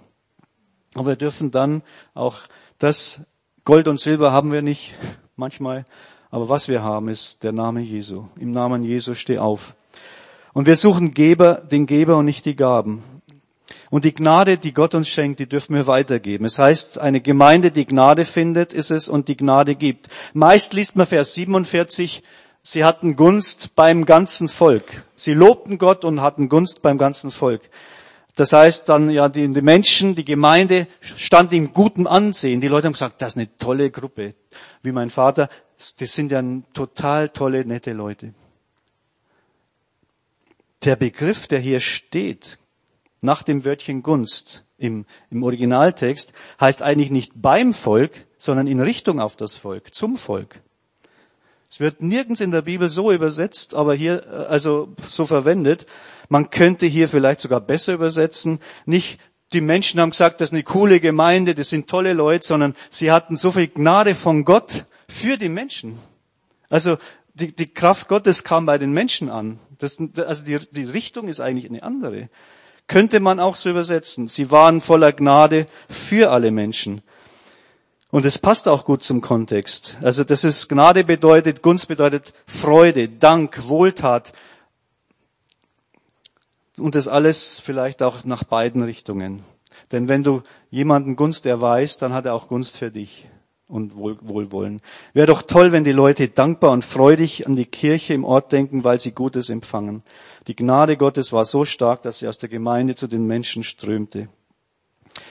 Aber 0.94 1.08
wir 1.08 1.16
dürfen 1.16 1.50
dann 1.50 1.82
auch 2.14 2.42
das 2.78 3.26
Gold 3.64 3.88
und 3.88 4.00
Silber 4.00 4.32
haben 4.32 4.52
wir 4.52 4.62
nicht 4.62 4.94
manchmal, 5.36 5.86
aber 6.32 6.50
was 6.50 6.68
wir 6.68 6.84
haben, 6.84 7.10
ist 7.10 7.44
der 7.44 7.52
Name 7.52 7.82
Jesu. 7.82 8.26
Im 8.40 8.52
Namen 8.52 8.84
Jesu 8.84 9.14
steh 9.14 9.38
auf. 9.38 9.76
Und 10.54 10.68
wir 10.68 10.76
suchen 10.76 11.14
Geber, 11.14 11.56
den 11.56 11.86
Geber 11.86 12.18
und 12.18 12.26
nicht 12.26 12.46
die 12.46 12.56
Gaben. 12.56 13.04
Und 13.90 14.06
die 14.06 14.14
Gnade, 14.14 14.58
die 14.58 14.74
Gott 14.74 14.96
uns 14.96 15.08
schenkt, 15.08 15.40
die 15.40 15.48
dürfen 15.48 15.76
wir 15.76 15.88
weitergeben. 15.88 16.46
Es 16.46 16.60
heißt, 16.60 17.00
eine 17.00 17.22
Gemeinde, 17.22 17.72
die 17.72 17.86
Gnade 17.86 18.26
findet, 18.26 18.74
ist 18.74 18.92
es 18.92 19.08
und 19.08 19.28
die 19.28 19.38
Gnade 19.38 19.76
gibt. 19.76 20.10
Meist 20.34 20.74
liest 20.74 20.96
man 20.96 21.06
Vers 21.06 21.34
47, 21.36 22.24
sie 22.64 22.84
hatten 22.84 23.16
Gunst 23.16 23.76
beim 23.76 24.06
ganzen 24.06 24.48
Volk. 24.48 25.04
Sie 25.16 25.34
lobten 25.34 25.78
Gott 25.78 26.04
und 26.04 26.22
hatten 26.22 26.50
Gunst 26.50 26.82
beim 26.82 26.98
ganzen 26.98 27.32
Volk. 27.32 27.62
Das 28.36 28.52
heißt 28.52 28.90
dann, 28.90 29.10
ja, 29.10 29.30
die, 29.30 29.48
die 29.52 29.62
Menschen, 29.62 30.14
die 30.14 30.26
Gemeinde 30.26 30.88
stand 31.00 31.54
im 31.54 31.72
guten 31.72 32.06
Ansehen. 32.06 32.60
Die 32.60 32.68
Leute 32.68 32.88
haben 32.88 32.94
gesagt, 32.94 33.22
das 33.22 33.34
ist 33.34 33.38
eine 33.38 33.58
tolle 33.58 33.92
Gruppe. 33.92 34.36
Wie 34.84 34.92
mein 34.92 35.10
Vater, 35.10 35.50
das 35.78 36.14
sind 36.14 36.32
ja 36.32 36.44
total 36.74 37.30
tolle, 37.30 37.66
nette 37.66 37.94
Leute. 37.94 38.34
Der 40.84 40.96
Begriff, 40.96 41.48
der 41.48 41.60
hier 41.60 41.80
steht, 41.80 42.60
nach 43.22 43.44
dem 43.44 43.66
Wörtchen 43.66 44.04
Gunst 44.04 44.64
im, 44.78 45.06
im 45.32 45.44
Originaltext 45.44 46.34
heißt 46.60 46.82
eigentlich 46.82 47.12
nicht 47.12 47.32
beim 47.36 47.74
Volk, 47.74 48.26
sondern 48.38 48.68
in 48.68 48.80
Richtung 48.80 49.20
auf 49.20 49.36
das 49.36 49.58
Volk, 49.58 49.94
zum 49.94 50.18
Volk. 50.18 50.62
Es 51.70 51.80
wird 51.80 52.02
nirgends 52.02 52.42
in 52.42 52.52
der 52.52 52.62
Bibel 52.62 52.88
so 52.88 53.12
übersetzt, 53.12 53.74
aber 53.74 53.96
hier, 53.96 54.24
äh, 54.28 54.46
also 54.46 54.94
so 55.08 55.26
verwendet. 55.26 55.88
Man 56.30 56.50
könnte 56.50 56.86
hier 56.86 57.10
vielleicht 57.10 57.40
sogar 57.40 57.60
besser 57.60 57.94
übersetzen. 57.94 58.60
Nicht 58.86 59.20
die 59.54 59.62
Menschen 59.62 60.00
haben 60.00 60.12
gesagt, 60.12 60.42
das 60.42 60.50
ist 60.50 60.54
eine 60.54 60.64
coole 60.64 61.00
Gemeinde, 61.00 61.56
das 61.56 61.70
sind 61.70 61.90
tolle 61.90 62.14
Leute, 62.14 62.46
sondern 62.46 62.76
sie 62.90 63.12
hatten 63.12 63.36
so 63.36 63.52
viel 63.52 63.68
Gnade 63.68 64.16
von 64.16 64.46
Gott 64.46 64.86
für 65.08 65.38
die 65.38 65.50
Menschen. 65.50 65.98
Also 66.70 66.98
die, 67.34 67.56
die 67.56 67.68
Kraft 67.68 68.08
Gottes 68.08 68.44
kam 68.44 68.66
bei 68.66 68.78
den 68.78 68.92
Menschen 68.92 69.30
an. 69.30 69.60
Das, 69.78 69.98
also 70.18 70.44
die, 70.44 70.60
die 70.72 70.84
Richtung 70.84 71.28
ist 71.28 71.40
eigentlich 71.40 71.70
eine 71.70 71.84
andere. 71.84 72.30
Könnte 72.88 73.20
man 73.20 73.40
auch 73.40 73.56
so 73.56 73.70
übersetzen. 73.70 74.28
Sie 74.28 74.52
waren 74.52 74.80
voller 74.80 75.12
Gnade 75.12 75.68
für 75.90 76.32
alle 76.32 76.52
Menschen. 76.52 77.02
Und 78.12 78.24
es 78.24 78.40
passt 78.40 78.68
auch 78.68 78.86
gut 78.86 79.04
zum 79.04 79.20
Kontext. 79.20 79.98
Also 80.02 80.24
das 80.24 80.44
ist 80.44 80.70
Gnade 80.70 81.04
bedeutet, 81.04 81.62
Gunst 81.62 81.88
bedeutet 81.88 82.34
Freude, 82.46 83.10
Dank, 83.10 83.68
Wohltat. 83.68 84.32
Und 86.78 86.96
das 86.96 87.08
alles 87.08 87.60
vielleicht 87.60 88.02
auch 88.02 88.24
nach 88.24 88.44
beiden 88.44 88.84
Richtungen. 88.84 89.44
Denn 89.92 90.08
wenn 90.08 90.24
du 90.24 90.44
jemanden 90.70 91.16
Gunst 91.16 91.46
erweist, 91.46 92.02
dann 92.02 92.14
hat 92.14 92.26
er 92.26 92.34
auch 92.34 92.48
Gunst 92.48 92.78
für 92.78 92.92
dich 92.92 93.28
und 93.68 93.96
Wohl, 93.96 94.18
Wohlwollen. 94.22 94.82
Wäre 95.14 95.28
doch 95.28 95.42
toll, 95.42 95.72
wenn 95.72 95.84
die 95.84 95.92
Leute 95.92 96.28
dankbar 96.28 96.72
und 96.72 96.86
freudig 96.86 97.48
an 97.48 97.56
die 97.56 97.66
Kirche 97.66 98.14
im 98.14 98.24
Ort 98.24 98.52
denken, 98.52 98.84
weil 98.84 99.00
sie 99.00 99.12
Gutes 99.12 99.50
empfangen. 99.50 100.04
Die 100.48 100.56
Gnade 100.56 100.98
Gottes 100.98 101.34
war 101.34 101.46
so 101.46 101.66
stark, 101.66 102.04
dass 102.04 102.20
sie 102.20 102.28
aus 102.28 102.38
der 102.38 102.50
Gemeinde 102.50 102.96
zu 102.96 103.08
den 103.08 103.26
Menschen 103.26 103.64
strömte. 103.64 104.30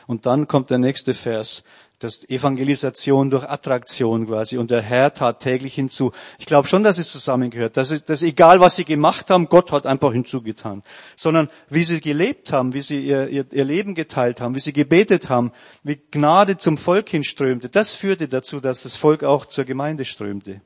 Und 0.07 0.27
dann 0.27 0.49
kommt 0.49 0.71
der 0.71 0.79
nächste 0.79 1.15
Vers 1.15 1.63
das 1.99 2.29
Evangelisation 2.29 3.31
durch 3.31 3.45
Attraktion 3.45 4.27
quasi. 4.27 4.59
Und 4.59 4.71
der 4.71 4.83
Herr 4.83 5.15
tat 5.15 5.41
täglich 5.41 5.75
hinzu. 5.75 6.13
Ich 6.39 6.47
glaube 6.47 6.69
schon, 6.69 6.83
dass 6.83 6.99
es 6.99 7.09
zusammengehört. 7.09 7.77
Das 7.77 7.91
ist, 7.91 8.09
das 8.09 8.23
ist 8.23 8.29
egal, 8.29 8.61
was 8.61 8.77
sie 8.77 8.85
gemacht 8.85 9.31
haben, 9.31 9.49
Gott 9.49 9.73
hat 9.73 9.87
einfach 9.87 10.13
hinzugetan. 10.13 10.83
Sondern 11.17 11.49
wie 11.69 11.85
sie 11.85 12.01
gelebt 12.01 12.53
haben, 12.53 12.75
wie 12.75 12.81
sie 12.81 13.01
ihr, 13.05 13.29
ihr, 13.29 13.47
ihr 13.51 13.65
Leben 13.65 13.95
geteilt 13.95 14.41
haben, 14.41 14.55
wie 14.55 14.61
sie 14.61 14.73
gebetet 14.73 15.31
haben, 15.31 15.53
wie 15.83 16.01
Gnade 16.11 16.57
zum 16.57 16.77
Volk 16.77 17.09
hinströmte, 17.09 17.69
das 17.69 17.95
führte 17.95 18.29
dazu, 18.29 18.61
dass 18.61 18.83
das 18.83 18.97
Volk 18.97 19.25
auch 19.25 19.47
zur 19.47 19.65
Gemeinde 19.65 20.05
strömte. 20.05 20.61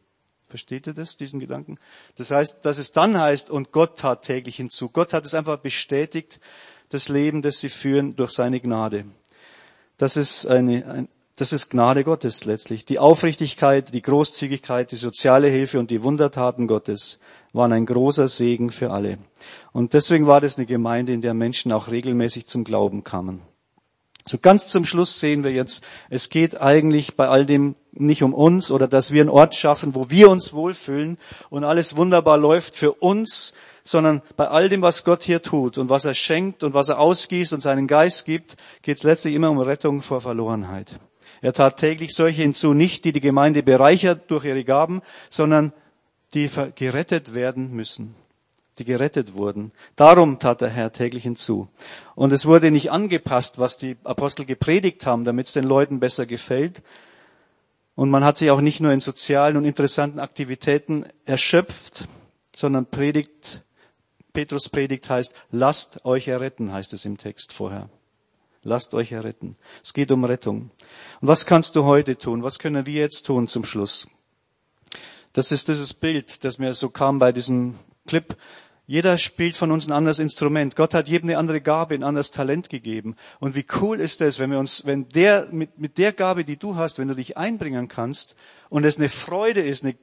Versteht 0.48 0.86
ihr 0.86 0.94
das, 0.94 1.18
diesen 1.18 1.40
Gedanken? 1.40 1.78
Das 2.16 2.30
heißt, 2.30 2.64
dass 2.64 2.78
es 2.78 2.92
dann 2.92 3.18
heißt, 3.18 3.50
und 3.50 3.70
Gott 3.70 3.98
tat 3.98 4.22
täglich 4.22 4.56
hinzu. 4.56 4.88
Gott 4.88 5.12
hat 5.12 5.26
es 5.26 5.34
einfach 5.34 5.58
bestätigt, 5.58 6.40
das 6.88 7.10
Leben, 7.10 7.42
das 7.42 7.60
sie 7.60 7.68
führen, 7.68 8.16
durch 8.16 8.30
seine 8.30 8.58
Gnade. 8.60 9.04
Das 9.98 10.16
ist 10.16 10.46
eine, 10.46 10.86
ein, 10.86 11.08
das 11.38 11.52
ist 11.52 11.70
Gnade 11.70 12.02
Gottes 12.02 12.44
letztlich. 12.44 12.84
Die 12.84 12.98
Aufrichtigkeit, 12.98 13.94
die 13.94 14.02
Großzügigkeit, 14.02 14.90
die 14.90 14.96
soziale 14.96 15.46
Hilfe 15.48 15.78
und 15.78 15.90
die 15.90 16.02
Wundertaten 16.02 16.66
Gottes 16.66 17.20
waren 17.52 17.72
ein 17.72 17.86
großer 17.86 18.26
Segen 18.26 18.70
für 18.70 18.90
alle. 18.90 19.18
Und 19.72 19.94
deswegen 19.94 20.26
war 20.26 20.40
das 20.40 20.56
eine 20.56 20.66
Gemeinde, 20.66 21.12
in 21.12 21.20
der 21.20 21.34
Menschen 21.34 21.70
auch 21.70 21.88
regelmäßig 21.88 22.46
zum 22.46 22.64
Glauben 22.64 23.04
kamen. 23.04 23.42
So 24.26 24.36
ganz 24.36 24.68
zum 24.68 24.84
Schluss 24.84 25.20
sehen 25.20 25.44
wir 25.44 25.52
jetzt, 25.52 25.82
es 26.10 26.28
geht 26.28 26.60
eigentlich 26.60 27.14
bei 27.14 27.28
all 27.28 27.46
dem 27.46 27.76
nicht 27.92 28.22
um 28.24 28.34
uns 28.34 28.72
oder 28.72 28.88
dass 28.88 29.12
wir 29.12 29.22
einen 29.22 29.30
Ort 29.30 29.54
schaffen, 29.54 29.94
wo 29.94 30.10
wir 30.10 30.28
uns 30.30 30.52
wohlfühlen 30.52 31.18
und 31.50 31.62
alles 31.62 31.96
wunderbar 31.96 32.36
läuft 32.36 32.74
für 32.74 32.92
uns, 32.92 33.54
sondern 33.84 34.22
bei 34.36 34.48
all 34.48 34.68
dem, 34.68 34.82
was 34.82 35.04
Gott 35.04 35.22
hier 35.22 35.40
tut 35.40 35.78
und 35.78 35.88
was 35.88 36.04
er 36.04 36.14
schenkt 36.14 36.64
und 36.64 36.74
was 36.74 36.88
er 36.88 36.98
ausgießt 36.98 37.52
und 37.52 37.60
seinen 37.60 37.86
Geist 37.86 38.26
gibt, 38.26 38.56
geht 38.82 38.98
es 38.98 39.04
letztlich 39.04 39.34
immer 39.34 39.50
um 39.50 39.60
Rettung 39.60 40.02
vor 40.02 40.20
Verlorenheit. 40.20 41.00
Er 41.40 41.52
tat 41.52 41.78
täglich 41.78 42.14
solche 42.14 42.42
hinzu, 42.42 42.74
nicht 42.74 43.04
die 43.04 43.12
die 43.12 43.20
Gemeinde 43.20 43.62
bereichert 43.62 44.30
durch 44.30 44.44
ihre 44.44 44.64
Gaben, 44.64 45.02
sondern 45.28 45.72
die 46.34 46.50
gerettet 46.74 47.34
werden 47.34 47.72
müssen, 47.72 48.14
die 48.78 48.84
gerettet 48.84 49.34
wurden. 49.34 49.72
Darum 49.96 50.38
tat 50.38 50.60
der 50.60 50.70
Herr 50.70 50.92
täglich 50.92 51.22
hinzu. 51.22 51.68
Und 52.14 52.32
es 52.32 52.46
wurde 52.46 52.70
nicht 52.70 52.90
angepasst, 52.90 53.58
was 53.58 53.78
die 53.78 53.96
Apostel 54.04 54.44
gepredigt 54.44 55.06
haben, 55.06 55.24
damit 55.24 55.46
es 55.46 55.52
den 55.52 55.64
Leuten 55.64 56.00
besser 56.00 56.26
gefällt. 56.26 56.82
Und 57.94 58.10
man 58.10 58.24
hat 58.24 58.36
sich 58.36 58.50
auch 58.50 58.60
nicht 58.60 58.80
nur 58.80 58.92
in 58.92 59.00
sozialen 59.00 59.56
und 59.56 59.64
interessanten 59.64 60.20
Aktivitäten 60.20 61.06
erschöpft, 61.24 62.06
sondern 62.54 62.86
predigt, 62.86 63.64
Petrus 64.32 64.68
predigt 64.68 65.08
heißt, 65.08 65.34
lasst 65.50 66.04
euch 66.04 66.28
erretten, 66.28 66.72
heißt 66.72 66.92
es 66.92 67.04
im 67.04 67.16
Text 67.16 67.52
vorher. 67.52 67.88
Lasst 68.62 68.94
euch 68.94 69.12
erretten. 69.12 69.56
Es 69.82 69.92
geht 69.92 70.10
um 70.10 70.24
Rettung. 70.24 70.70
Und 71.20 71.28
was 71.28 71.46
kannst 71.46 71.76
du 71.76 71.84
heute 71.84 72.18
tun? 72.18 72.42
Was 72.42 72.58
können 72.58 72.86
wir 72.86 72.94
jetzt 72.94 73.26
tun 73.26 73.48
zum 73.48 73.64
Schluss? 73.64 74.08
Das 75.32 75.52
ist 75.52 75.68
dieses 75.68 75.94
Bild, 75.94 76.44
das 76.44 76.58
mir 76.58 76.74
so 76.74 76.88
kam 76.88 77.18
bei 77.18 77.32
diesem 77.32 77.74
Clip. 78.06 78.36
Jeder 78.86 79.18
spielt 79.18 79.54
von 79.54 79.70
uns 79.70 79.86
ein 79.86 79.92
anderes 79.92 80.18
Instrument. 80.18 80.74
Gott 80.74 80.94
hat 80.94 81.08
jedem 81.08 81.28
eine 81.28 81.38
andere 81.38 81.60
Gabe, 81.60 81.94
ein 81.94 82.02
anderes 82.02 82.30
Talent 82.30 82.70
gegeben. 82.70 83.16
Und 83.38 83.54
wie 83.54 83.66
cool 83.80 84.00
ist 84.00 84.22
es, 84.22 84.38
wenn 84.38 84.50
wir 84.50 84.58
uns, 84.58 84.86
wenn 84.86 85.08
der, 85.10 85.48
mit, 85.52 85.78
mit 85.78 85.98
der 85.98 86.12
Gabe, 86.14 86.42
die 86.42 86.56
du 86.56 86.74
hast, 86.74 86.98
wenn 86.98 87.08
du 87.08 87.14
dich 87.14 87.36
einbringen 87.36 87.88
kannst 87.88 88.34
und 88.70 88.84
es 88.84 88.96
eine 88.96 89.10
Freude 89.10 89.60
ist, 89.60 89.84
eine 89.84 89.94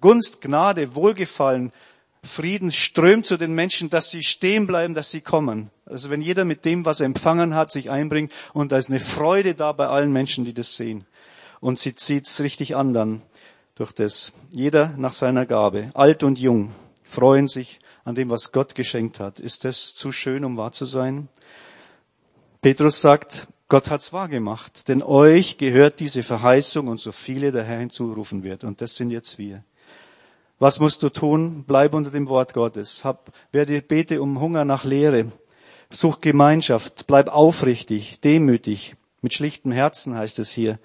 Gunst, 0.00 0.42
Gnade, 0.42 0.94
Wohlgefallen, 0.94 1.72
Frieden 2.24 2.70
strömt 2.70 3.26
zu 3.26 3.36
den 3.36 3.52
Menschen, 3.52 3.90
dass 3.90 4.10
sie 4.10 4.22
stehen 4.22 4.66
bleiben, 4.66 4.94
dass 4.94 5.10
sie 5.10 5.20
kommen. 5.20 5.70
Also 5.86 6.08
wenn 6.08 6.20
jeder 6.20 6.44
mit 6.44 6.64
dem, 6.64 6.86
was 6.86 7.00
er 7.00 7.06
empfangen 7.06 7.54
hat, 7.54 7.72
sich 7.72 7.90
einbringt 7.90 8.32
und 8.52 8.70
da 8.70 8.76
ist 8.76 8.90
eine 8.90 9.00
Freude 9.00 9.54
da 9.54 9.72
bei 9.72 9.88
allen 9.88 10.12
Menschen, 10.12 10.44
die 10.44 10.54
das 10.54 10.76
sehen. 10.76 11.04
Und 11.60 11.78
sie 11.78 11.94
zieht's 11.94 12.40
richtig 12.40 12.76
an 12.76 12.94
dann 12.94 13.22
durch 13.74 13.92
das. 13.92 14.32
Jeder 14.52 14.94
nach 14.96 15.12
seiner 15.12 15.46
Gabe. 15.46 15.90
Alt 15.94 16.22
und 16.22 16.38
jung 16.38 16.72
freuen 17.02 17.48
sich 17.48 17.80
an 18.04 18.14
dem, 18.14 18.30
was 18.30 18.52
Gott 18.52 18.74
geschenkt 18.74 19.20
hat. 19.20 19.40
Ist 19.40 19.64
das 19.64 19.94
zu 19.94 20.12
schön, 20.12 20.44
um 20.44 20.56
wahr 20.56 20.72
zu 20.72 20.84
sein? 20.84 21.28
Petrus 22.60 23.00
sagt, 23.00 23.48
Gott 23.68 23.90
hat's 23.90 24.12
wahr 24.12 24.28
gemacht, 24.28 24.86
denn 24.88 25.02
euch 25.02 25.58
gehört 25.58 25.98
diese 25.98 26.22
Verheißung 26.22 26.88
und 26.88 27.00
so 27.00 27.10
viele 27.10 27.50
der 27.50 27.64
Herr 27.64 27.80
hinzurufen 27.80 28.44
wird. 28.44 28.64
Und 28.64 28.80
das 28.80 28.94
sind 28.96 29.10
jetzt 29.10 29.38
wir. 29.38 29.64
Was 30.62 30.78
musst 30.78 31.02
du 31.02 31.08
tun? 31.08 31.64
Bleib 31.66 31.92
unter 31.92 32.12
dem 32.12 32.28
Wort 32.28 32.54
Gottes. 32.54 33.04
Hab, 33.04 33.32
werde, 33.50 33.82
bete 33.82 34.22
um 34.22 34.38
Hunger 34.38 34.64
nach 34.64 34.84
Lehre. 34.84 35.32
Such 35.90 36.20
Gemeinschaft. 36.20 37.08
Bleib 37.08 37.30
aufrichtig, 37.30 38.20
demütig. 38.20 38.94
Mit 39.22 39.34
schlichtem 39.34 39.72
Herzen 39.72 40.14
heißt 40.16 40.38
es 40.38 40.52
hier. 40.52 40.78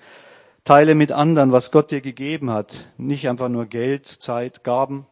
Teile 0.64 0.96
mit 0.96 1.12
anderen, 1.12 1.52
was 1.52 1.70
Gott 1.70 1.92
dir 1.92 2.02
gegeben 2.02 2.50
hat. 2.50 2.88
Nicht 2.98 3.30
einfach 3.30 3.50
nur 3.50 3.68
Geld, 3.68 4.08
Zeit, 4.08 4.64
Gaben. 4.64 5.06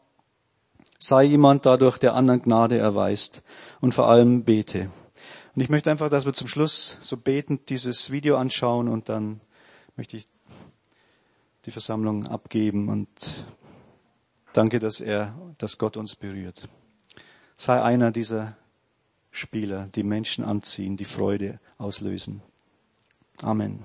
Sei 0.98 1.26
jemand 1.26 1.68
dadurch, 1.68 2.00
der 2.00 2.16
anderen 2.16 2.42
Gnade 2.42 2.80
erweist. 2.80 3.44
Und 3.82 3.94
vor 3.94 4.10
allem 4.10 4.46
bete. 4.46 4.90
Und 5.56 5.62
ich 5.62 5.70
möchte 5.70 5.92
einfach, 5.92 6.10
dass 6.10 6.26
wir 6.26 6.34
zum 6.34 6.48
Schluss 6.48 6.98
so 7.02 7.18
betend 7.18 7.70
dieses 7.70 8.10
Video 8.10 8.36
anschauen 8.36 8.88
und 8.88 9.10
dann 9.10 9.42
möchte 9.96 10.18
ich 10.18 10.28
die 11.68 11.72
Versammlung 11.72 12.26
abgeben 12.26 12.90
und 12.90 13.08
Danke, 14.56 14.80
dass 14.80 15.02
er, 15.02 15.36
dass 15.58 15.78
Gott 15.78 15.98
uns 15.98 16.16
berührt. 16.16 16.70
Sei 17.58 17.82
einer 17.82 18.12
dieser 18.12 18.56
Spieler, 19.30 19.90
die 19.94 20.04
Menschen 20.04 20.46
anziehen, 20.46 20.96
die 20.96 21.04
Freude 21.04 21.60
auslösen. 21.78 22.42
Amen. 23.42 23.84